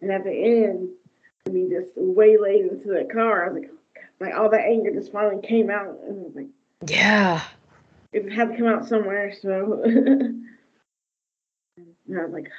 and 0.00 0.10
at 0.12 0.24
the 0.24 0.30
end, 0.32 0.88
when 1.44 1.56
he 1.56 1.68
just 1.68 1.90
waylaid 1.96 2.66
into 2.70 2.88
the 2.88 3.08
car, 3.12 3.46
I 3.46 3.52
was 3.52 3.62
like, 3.62 3.70
like 4.20 4.34
all 4.34 4.50
that 4.50 4.60
anger 4.66 4.90
just 4.92 5.12
finally 5.12 5.40
came 5.46 5.70
out, 5.70 5.98
and 6.06 6.20
I 6.20 6.22
was 6.24 6.34
like, 6.34 6.48
Yeah. 6.88 7.42
it 8.12 8.30
had 8.32 8.50
to 8.50 8.56
come 8.56 8.66
out 8.66 8.86
somewhere. 8.88 9.32
So 9.40 9.82
and 9.84 10.44
I 12.18 12.24
was 12.24 12.32
like, 12.32 12.50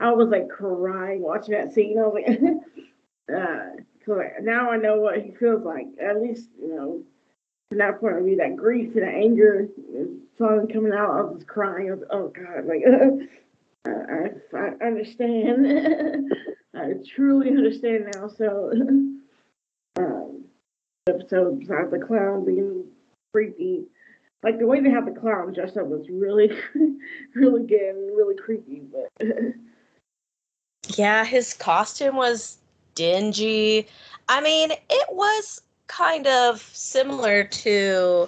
I 0.00 0.10
was 0.12 0.28
like 0.28 0.48
crying 0.48 1.22
watching 1.22 1.54
that 1.54 1.72
scene. 1.72 1.98
I 1.98 2.02
was 2.02 2.14
like, 2.14 2.28
uh, 3.34 3.82
'cause, 4.04 4.22
now 4.42 4.70
I 4.70 4.76
know 4.76 4.96
what 5.00 5.20
he 5.20 5.32
feels 5.32 5.62
like. 5.64 5.86
At 6.00 6.20
least 6.20 6.48
you 6.60 6.68
know, 6.74 7.02
from 7.68 7.78
that 7.78 8.00
point 8.00 8.18
of 8.18 8.24
view, 8.24 8.36
that 8.36 8.56
grief 8.56 8.94
and 8.94 9.02
that 9.02 9.14
anger 9.14 9.68
is 9.94 10.08
finally 10.38 10.72
coming 10.72 10.92
out. 10.92 11.10
I 11.10 11.20
was 11.22 11.34
just 11.36 11.46
crying. 11.48 11.90
I 11.90 11.94
was, 11.94 12.04
oh 12.10 12.28
God, 12.28 12.66
like 12.66 12.82
I, 13.86 13.90
I, 14.56 14.58
I 14.58 14.86
understand. 14.86 16.30
I 16.78 16.94
truly 17.14 17.50
understand 17.50 18.12
now. 18.14 18.28
So, 18.28 18.72
um, 19.98 20.44
episode 21.08 21.60
besides 21.60 21.90
the 21.90 21.98
clown 21.98 22.44
being 22.44 22.84
creepy 23.32 23.86
like 24.42 24.58
the 24.58 24.66
way 24.66 24.80
they 24.80 24.90
have 24.90 25.06
the 25.06 25.18
clown 25.18 25.52
dressed 25.52 25.76
up 25.76 25.86
was 25.86 26.06
really, 26.08 26.50
really 27.34 27.66
good 27.66 27.80
and 27.80 28.16
really 28.16 28.36
creepy. 28.36 28.82
But 28.92 29.26
Yeah, 30.96 31.24
his 31.24 31.54
costume 31.54 32.16
was 32.16 32.58
dingy. 32.94 33.86
I 34.28 34.40
mean, 34.40 34.70
it 34.70 35.08
was 35.10 35.60
kind 35.86 36.26
of 36.26 36.62
similar 36.72 37.44
to 37.44 38.26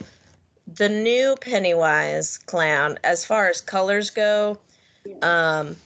the 0.66 0.88
new 0.88 1.36
Pennywise 1.40 2.38
clown 2.38 2.98
as 3.02 3.24
far 3.24 3.48
as 3.48 3.60
colors 3.60 4.10
go. 4.10 4.58
Um, 5.22 5.76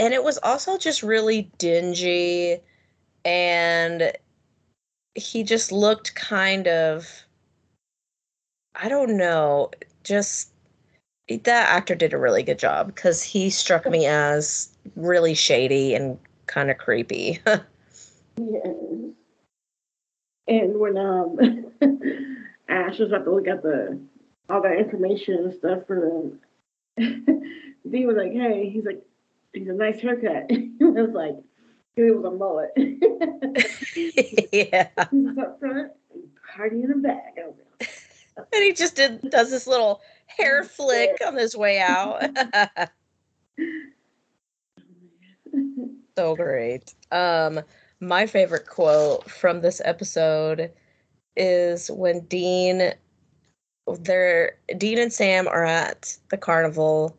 and 0.00 0.14
it 0.14 0.24
was 0.24 0.38
also 0.38 0.78
just 0.78 1.02
really 1.02 1.50
dingy 1.58 2.58
and 3.26 4.12
he 5.14 5.42
just 5.42 5.70
looked 5.70 6.14
kind 6.14 6.66
of 6.66 7.06
I 8.74 8.88
don't 8.88 9.18
know, 9.18 9.70
just 10.04 10.52
that 11.28 11.68
actor 11.68 11.94
did 11.94 12.14
a 12.14 12.18
really 12.18 12.42
good 12.42 12.58
job 12.58 12.86
because 12.86 13.22
he 13.22 13.50
struck 13.50 13.88
me 13.88 14.06
as 14.06 14.70
really 14.96 15.34
shady 15.34 15.94
and 15.94 16.18
kind 16.46 16.70
of 16.70 16.78
creepy. 16.78 17.40
yeah. 17.46 18.72
And 20.48 20.80
when 20.80 20.96
um 20.96 21.38
Ash 22.68 22.98
was 22.98 23.10
about 23.10 23.24
to 23.24 23.34
look 23.34 23.48
at 23.48 23.62
the 23.62 24.00
all 24.48 24.62
that 24.62 24.78
information 24.78 25.34
and 25.34 25.52
stuff 25.52 25.86
for 25.86 26.40
them, 26.96 27.36
Dee 27.90 28.06
was 28.06 28.16
like, 28.16 28.32
"Hey," 28.32 28.70
he's 28.70 28.84
like, 28.86 29.02
"He's 29.52 29.68
a 29.68 29.72
nice 29.72 30.00
haircut." 30.00 30.46
it 30.48 30.80
was 30.80 31.10
like 31.12 31.36
it 31.96 32.16
was 32.16 32.24
a 32.24 32.30
mullet. 32.30 32.70
yeah. 34.52 34.88
He's 35.10 35.38
up 35.38 35.58
front, 35.58 35.92
and 36.14 36.28
Cardi 36.54 36.82
in 36.82 36.88
the 36.88 36.96
back. 36.96 37.36
I 37.38 37.46
was 37.46 37.56
like, 37.80 37.90
And 38.52 38.64
he 38.64 38.72
just 38.72 38.96
did 38.96 39.20
does 39.30 39.50
this 39.50 39.66
little 39.66 40.00
hair 40.26 40.64
flick 40.64 41.18
on 41.26 41.36
his 41.36 41.56
way 41.56 41.80
out. 41.80 42.22
so 46.16 46.36
great. 46.36 46.94
Um 47.12 47.60
my 48.00 48.26
favorite 48.26 48.66
quote 48.66 49.30
from 49.30 49.60
this 49.60 49.82
episode 49.84 50.72
is 51.36 51.90
when 51.90 52.20
Dean 52.20 52.92
they're 53.98 54.56
Dean 54.78 54.98
and 54.98 55.12
Sam 55.12 55.48
are 55.48 55.64
at 55.64 56.16
the 56.30 56.38
carnival 56.38 57.16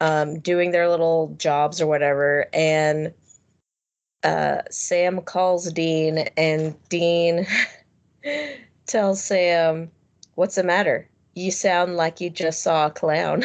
um 0.00 0.38
doing 0.40 0.70
their 0.70 0.88
little 0.88 1.34
jobs 1.38 1.80
or 1.80 1.86
whatever. 1.86 2.46
And 2.52 3.12
uh 4.22 4.62
Sam 4.70 5.20
calls 5.20 5.72
Dean 5.72 6.18
and 6.36 6.76
Dean 6.88 7.46
tells 8.86 9.22
Sam 9.22 9.90
what's 10.34 10.54
the 10.56 10.64
matter? 10.64 11.08
You 11.34 11.50
sound 11.52 11.96
like 11.96 12.20
you 12.20 12.30
just 12.30 12.62
saw 12.62 12.86
a 12.86 12.90
clown. 12.90 13.44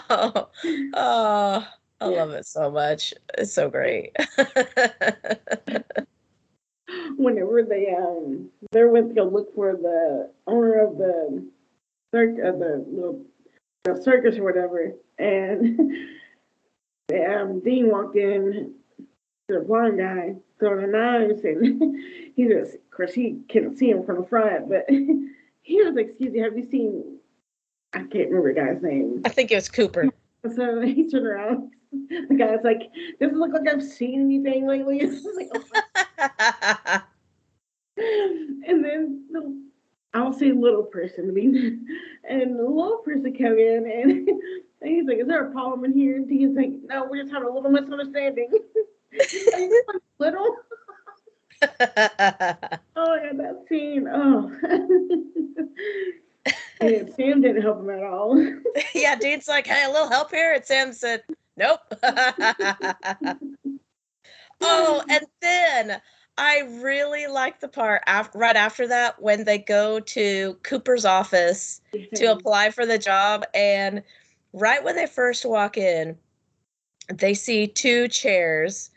Oh, 0.00 0.48
oh 0.94 1.68
I 2.00 2.06
love 2.06 2.30
it 2.30 2.46
so 2.46 2.70
much. 2.70 3.12
It's 3.36 3.52
so 3.52 3.68
great. 3.68 4.16
Whenever 7.16 7.62
they 7.62 7.94
um 7.94 8.50
they 8.72 8.84
went 8.84 9.08
to 9.08 9.14
go 9.14 9.24
look 9.24 9.54
for 9.54 9.72
the 9.74 10.30
owner 10.46 10.84
of 10.84 10.98
the 10.98 11.46
circ 12.12 12.38
of 12.38 12.58
the 12.58 12.84
little 12.88 13.24
the 13.84 14.00
circus 14.00 14.38
or 14.38 14.44
whatever, 14.44 14.92
and 15.18 15.80
um 17.28 17.60
Dean 17.60 17.90
walked 17.90 18.16
in 18.16 18.74
the 19.48 19.60
blind 19.60 19.98
guy 19.98 20.36
throwing 20.58 20.86
the 20.86 20.92
knives, 20.92 21.44
and 21.44 21.96
he 22.36 22.46
just 22.46 22.74
of 22.74 22.90
course 22.90 23.12
he 23.12 23.40
couldn't 23.50 23.76
see 23.76 23.90
him 23.90 24.04
from 24.04 24.22
the 24.22 24.26
front, 24.26 24.68
but 24.68 24.84
he 25.62 25.82
was 25.82 25.94
like, 25.94 26.08
"Excuse 26.10 26.32
me, 26.32 26.40
have 26.40 26.56
you 26.56 26.68
seen?" 26.70 27.18
I 27.94 27.98
can't 27.98 28.30
remember 28.30 28.54
the 28.54 28.60
guy's 28.60 28.82
name. 28.82 29.20
I 29.24 29.28
think 29.28 29.50
it 29.50 29.56
was 29.56 29.68
Cooper 29.68 30.08
So 30.54 30.80
he 30.80 31.10
turned 31.10 31.26
around. 31.26 31.72
The 31.92 32.34
guy's 32.38 32.64
like, 32.64 32.90
"Doesn't 33.20 33.38
look 33.38 33.52
like 33.52 33.68
I've 33.68 33.82
seen 33.82 34.22
anything 34.22 34.66
lately." 34.66 35.00
Like, 35.36 35.50
"Oh 35.54 37.02
and 37.96 38.84
then 38.84 39.26
the, 39.30 39.61
I'll 40.14 40.32
say 40.32 40.52
little 40.52 40.82
person. 40.82 41.28
I 41.28 41.32
mean, 41.32 41.86
and 42.28 42.58
the 42.58 42.64
little 42.64 42.98
person 42.98 43.34
come 43.36 43.58
in 43.58 43.90
and, 43.90 44.28
and 44.80 44.90
he's 44.90 45.06
like, 45.06 45.18
"Is 45.18 45.26
there 45.26 45.48
a 45.48 45.52
problem 45.52 45.84
in 45.84 45.92
here?" 45.92 46.16
And 46.16 46.28
Dean's 46.28 46.56
like, 46.56 46.72
"No, 46.84 47.06
we're 47.08 47.22
just 47.22 47.32
having 47.32 47.48
a 47.48 47.52
little 47.52 47.70
misunderstanding." 47.70 48.48
Are 49.54 49.60
you 49.60 49.84
little? 50.18 50.56
Oh 52.96 53.14
yeah, 53.14 53.32
that 53.34 53.64
scene. 53.68 54.08
Oh. 54.08 54.50
and 56.80 57.14
Sam 57.14 57.40
didn't 57.40 57.62
help 57.62 57.80
him 57.80 57.90
at 57.90 58.02
all. 58.02 58.36
yeah, 58.94 59.14
Dean's 59.16 59.48
like, 59.48 59.66
hey, 59.66 59.84
a 59.84 59.90
little 59.90 60.08
help 60.08 60.30
here. 60.30 60.54
And 60.54 60.64
Sam 60.64 60.92
said, 60.92 61.22
nope. 61.56 61.80
oh, 64.60 65.02
and 65.08 65.26
then 65.40 66.00
I 66.38 66.60
really 66.80 67.26
like 67.26 67.60
the 67.60 67.68
part 67.68 68.02
after, 68.06 68.38
right 68.38 68.56
after 68.56 68.88
that 68.88 69.20
when 69.20 69.44
they 69.44 69.58
go 69.58 70.00
to 70.00 70.54
Cooper's 70.62 71.04
office 71.04 71.80
to 72.14 72.32
apply 72.32 72.70
for 72.70 72.86
the 72.86 72.98
job. 72.98 73.44
And 73.54 74.02
right 74.52 74.82
when 74.82 74.96
they 74.96 75.06
first 75.06 75.44
walk 75.44 75.76
in, 75.76 76.16
they 77.12 77.34
see 77.34 77.66
two 77.66 78.08
chairs. 78.08 78.90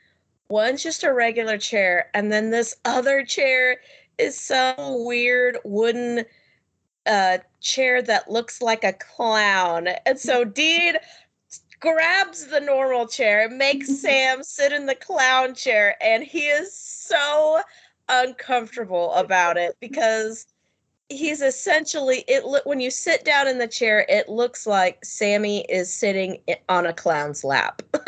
One's 0.50 0.84
just 0.84 1.04
a 1.04 1.14
regular 1.14 1.58
chair, 1.58 2.10
and 2.14 2.32
then 2.32 2.52
this 2.52 2.76
other 2.86 3.26
chair 3.26 3.78
is 4.18 4.40
some 4.40 4.76
weird 5.06 5.58
wooden 5.64 6.24
uh, 7.06 7.40
chair 7.62 8.02
that 8.04 8.30
looks 8.30 8.62
like 8.62 8.84
a 8.84 8.94
clown. 8.94 9.88
And 10.06 10.20
so 10.20 10.44
Dean 10.46 10.96
grabs 11.86 12.48
the 12.48 12.60
normal 12.60 13.08
chair, 13.08 13.46
and 13.46 13.58
makes 13.58 13.88
Sam 14.02 14.44
sit 14.44 14.74
in 14.74 14.88
the 14.88 14.96
clown 14.96 15.54
chair, 15.54 15.96
and 16.02 16.24
he 16.24 16.48
is 16.48 16.76
so 16.76 17.62
uncomfortable 18.10 19.14
about 19.14 19.58
it 19.58 19.76
because 19.80 20.48
he's 21.10 21.42
essentially 21.42 22.24
it 22.28 22.46
look 22.46 22.66
when 22.66 22.80
you 22.80 22.90
sit 22.90 23.24
down 23.24 23.48
in 23.48 23.60
the 23.60 23.68
chair 23.68 24.06
it 24.10 24.28
looks 24.28 24.66
like 24.68 25.04
sammy 25.06 25.62
is 25.70 25.92
sitting 25.94 26.40
on 26.70 26.86
a 26.86 26.94
clown's 26.94 27.44
lap. 27.44 27.82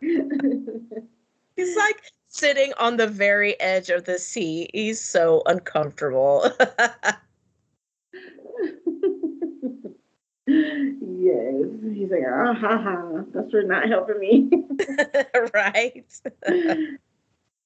He's 0.00 1.76
like 1.76 2.12
sitting 2.28 2.72
on 2.78 2.96
the 2.96 3.06
very 3.08 3.58
edge 3.60 3.90
of 3.90 4.04
the 4.04 4.18
sea 4.18 4.68
he's 4.72 5.00
so 5.00 5.42
uncomfortable 5.46 6.48
yes. 10.48 11.66
He's 11.92 12.10
like, 12.10 12.24
ah 12.26 12.54
ha 12.54 12.78
ha. 12.78 13.22
That's 13.32 13.50
for 13.50 13.62
not 13.62 13.88
helping 13.88 14.18
me. 14.18 14.50
right 15.54 16.04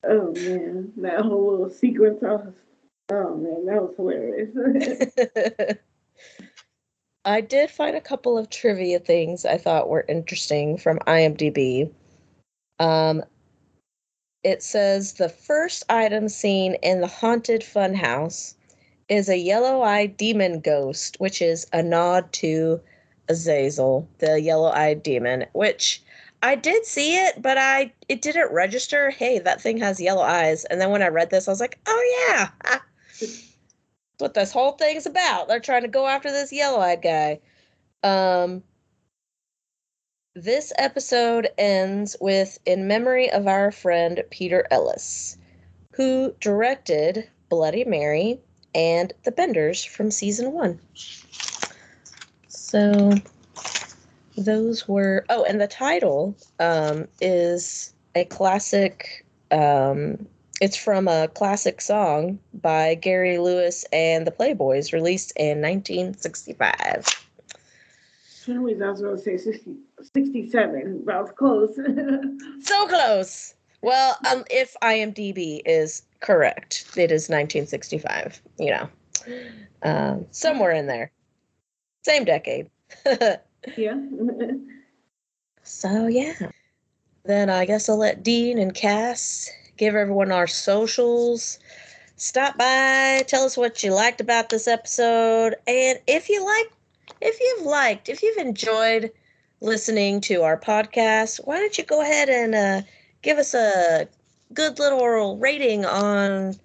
oh 0.04 0.32
man. 0.32 0.92
That 0.96 1.20
whole 1.20 1.50
little 1.52 1.70
sequence 1.70 2.22
I 2.22 2.32
was 2.32 2.52
oh 3.10 3.36
man, 3.36 3.66
that 3.66 3.82
was 3.82 3.94
hilarious. 3.96 5.78
I 7.24 7.40
did 7.40 7.70
find 7.70 7.96
a 7.96 8.00
couple 8.00 8.36
of 8.36 8.50
trivia 8.50 8.98
things 8.98 9.44
I 9.44 9.58
thought 9.58 9.88
were 9.88 10.04
interesting 10.08 10.76
from 10.76 10.98
IMDb. 11.06 11.92
Um, 12.80 13.22
it 14.42 14.60
says 14.60 15.12
the 15.12 15.28
first 15.28 15.84
item 15.88 16.28
seen 16.28 16.74
in 16.82 17.00
the 17.00 17.06
haunted 17.06 17.60
funhouse 17.60 18.54
is 19.08 19.28
a 19.28 19.36
yellow 19.36 19.82
eyed 19.82 20.16
demon 20.16 20.60
ghost, 20.60 21.16
which 21.18 21.42
is 21.42 21.66
a 21.72 21.82
nod 21.82 22.32
to 22.34 22.80
Azazel, 23.28 24.08
the 24.18 24.40
yellow 24.40 24.70
eyed 24.70 25.02
demon, 25.02 25.46
which 25.52 26.02
I 26.42 26.56
did 26.56 26.84
see 26.84 27.16
it, 27.16 27.40
but 27.40 27.56
I 27.56 27.92
it 28.08 28.22
didn't 28.22 28.52
register. 28.52 29.10
Hey, 29.10 29.38
that 29.38 29.60
thing 29.60 29.78
has 29.78 30.00
yellow 30.00 30.22
eyes. 30.22 30.64
And 30.66 30.80
then 30.80 30.90
when 30.90 31.02
I 31.02 31.08
read 31.08 31.30
this, 31.30 31.46
I 31.46 31.52
was 31.52 31.60
like, 31.60 31.78
oh 31.86 32.26
yeah, 32.28 32.48
that's 33.20 33.54
what 34.18 34.34
this 34.34 34.52
whole 34.52 34.72
thing's 34.72 35.06
about. 35.06 35.48
They're 35.48 35.60
trying 35.60 35.82
to 35.82 35.88
go 35.88 36.06
after 36.06 36.30
this 36.30 36.52
yellow 36.52 36.80
eyed 36.80 37.02
guy. 37.02 37.40
Um, 38.02 38.62
this 40.34 40.72
episode 40.78 41.48
ends 41.58 42.16
with 42.20 42.58
in 42.66 42.88
memory 42.88 43.30
of 43.30 43.46
our 43.46 43.70
friend 43.70 44.22
Peter 44.30 44.66
Ellis, 44.70 45.36
who 45.92 46.34
directed 46.40 47.28
Bloody 47.50 47.84
Mary 47.84 48.40
and 48.74 49.12
The 49.24 49.32
Benders 49.32 49.84
from 49.84 50.10
season 50.10 50.52
one. 50.52 50.80
So 52.48 53.12
those 54.36 54.88
were 54.88 55.24
oh 55.28 55.44
and 55.44 55.60
the 55.60 55.66
title 55.66 56.36
um, 56.58 57.06
is 57.20 57.92
a 58.14 58.24
classic 58.24 59.24
um, 59.50 60.26
it's 60.60 60.76
from 60.76 61.08
a 61.08 61.28
classic 61.28 61.80
song 61.80 62.38
by 62.54 62.94
gary 62.94 63.38
lewis 63.38 63.84
and 63.92 64.26
the 64.26 64.30
playboys 64.30 64.92
released 64.92 65.32
in 65.36 65.60
1965 65.60 67.04
Anyways, 68.48 68.82
I 68.82 68.90
was 68.90 69.00
going 69.00 69.16
to 69.16 69.22
say 69.22 69.36
60, 69.36 69.76
67, 70.02 71.02
but 71.04 71.14
I 71.14 71.20
was 71.20 71.30
close. 71.30 71.76
so 72.66 72.86
close 72.88 73.54
well 73.82 74.16
um, 74.30 74.44
if 74.50 74.74
imdb 74.82 75.60
is 75.66 76.02
correct 76.20 76.84
it 76.96 77.10
is 77.10 77.28
1965 77.28 78.40
you 78.58 78.70
know 78.70 78.88
um, 79.82 80.24
somewhere 80.30 80.72
in 80.72 80.86
there 80.86 81.10
same 82.04 82.24
decade 82.24 82.70
yeah. 83.76 84.00
So 85.62 86.06
yeah. 86.06 86.34
Then 87.24 87.50
I 87.50 87.64
guess 87.64 87.88
I'll 87.88 87.96
let 87.96 88.22
Dean 88.22 88.58
and 88.58 88.74
Cass 88.74 89.50
give 89.76 89.94
everyone 89.94 90.32
our 90.32 90.46
socials. 90.46 91.58
Stop 92.16 92.58
by, 92.58 93.24
tell 93.26 93.44
us 93.44 93.56
what 93.56 93.82
you 93.82 93.92
liked 93.92 94.20
about 94.20 94.48
this 94.48 94.68
episode, 94.68 95.56
and 95.66 95.98
if 96.06 96.28
you 96.28 96.44
like, 96.44 96.70
if 97.20 97.40
you've 97.40 97.66
liked, 97.66 98.08
if 98.08 98.22
you've 98.22 98.36
enjoyed 98.36 99.10
listening 99.60 100.20
to 100.20 100.42
our 100.42 100.56
podcast, 100.56 101.40
why 101.44 101.58
don't 101.58 101.76
you 101.76 101.84
go 101.84 102.00
ahead 102.00 102.28
and 102.28 102.54
uh, 102.54 102.82
give 103.22 103.38
us 103.38 103.54
a 103.54 104.06
good 104.52 104.78
little 104.78 105.38
rating 105.38 105.84
on 105.84 106.56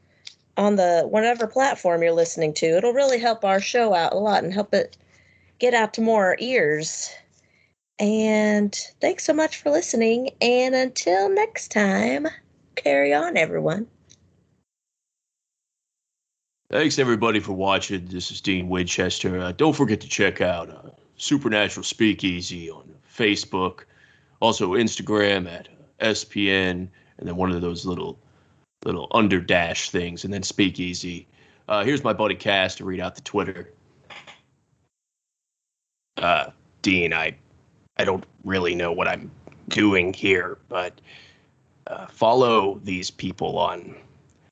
on 0.58 0.76
the 0.76 1.04
whatever 1.08 1.48
platform 1.48 2.02
you're 2.02 2.12
listening 2.12 2.54
to. 2.56 2.66
It'll 2.66 2.94
really 2.94 3.20
help 3.20 3.46
our 3.46 3.62
show 3.62 3.94
out 3.94 4.14
a 4.14 4.18
lot 4.18 4.44
and 4.44 4.54
help 4.54 4.74
it 4.74 4.98
get 5.60 5.74
out 5.74 5.94
to 5.94 6.02
more 6.02 6.36
ears. 6.40 7.12
And 8.00 8.76
thanks 9.00 9.24
so 9.24 9.34
much 9.34 9.62
for 9.62 9.70
listening. 9.70 10.32
And 10.42 10.76
until 10.76 11.30
next 11.30 11.72
time, 11.72 12.28
carry 12.76 13.14
on, 13.14 13.38
everyone. 13.38 13.88
Thanks 16.70 17.00
everybody 17.00 17.40
for 17.40 17.54
watching. 17.54 18.06
This 18.08 18.30
is 18.30 18.42
Dean 18.42 18.68
Winchester. 18.68 19.40
Uh, 19.40 19.52
don't 19.54 19.76
forget 19.76 20.02
to 20.02 20.10
check 20.10 20.42
out 20.42 20.70
uh, 20.70 20.90
Supernatural 21.16 21.84
Speakeasy 21.84 22.70
on 22.70 22.84
Facebook, 23.16 23.84
also 24.42 24.72
Instagram 24.72 25.48
at 25.50 25.70
SPN, 26.00 26.88
and 27.18 27.28
then 27.28 27.36
one 27.36 27.52
of 27.52 27.62
those 27.62 27.86
little 27.86 28.18
little 28.86 29.08
under 29.12 29.42
dash 29.42 29.90
things, 29.90 30.24
and 30.24 30.34
then 30.34 30.44
Speakeasy. 30.44 31.28
Uh, 31.68 31.84
here's 31.84 32.04
my 32.04 32.14
buddy 32.14 32.36
Cass 32.36 32.76
to 32.76 32.86
read 32.86 33.00
out 33.00 33.16
the 33.16 33.22
Twitter. 33.22 33.74
Uh, 36.18 36.52
Dean, 36.82 37.14
I 37.14 37.36
I 37.98 38.06
don't 38.06 38.26
really 38.44 38.76
know 38.76 38.92
what 38.92 39.08
I'm 39.08 39.32
doing 39.70 40.14
here, 40.14 40.58
but 40.70 41.00
uh, 41.88 42.08
follow 42.08 42.80
these 42.84 43.12
people 43.12 43.58
on 43.58 43.96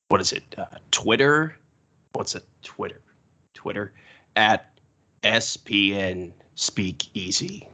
what 0.09 0.21
is 0.21 0.31
it? 0.33 0.43
Uh, 0.57 0.65
Twitter. 0.91 1.57
What's 2.13 2.35
it? 2.35 2.45
Twitter. 2.63 3.01
Twitter 3.53 3.93
at 4.35 4.71
SPN 5.23 6.31
Speak 6.55 7.09
Easy. 7.13 7.67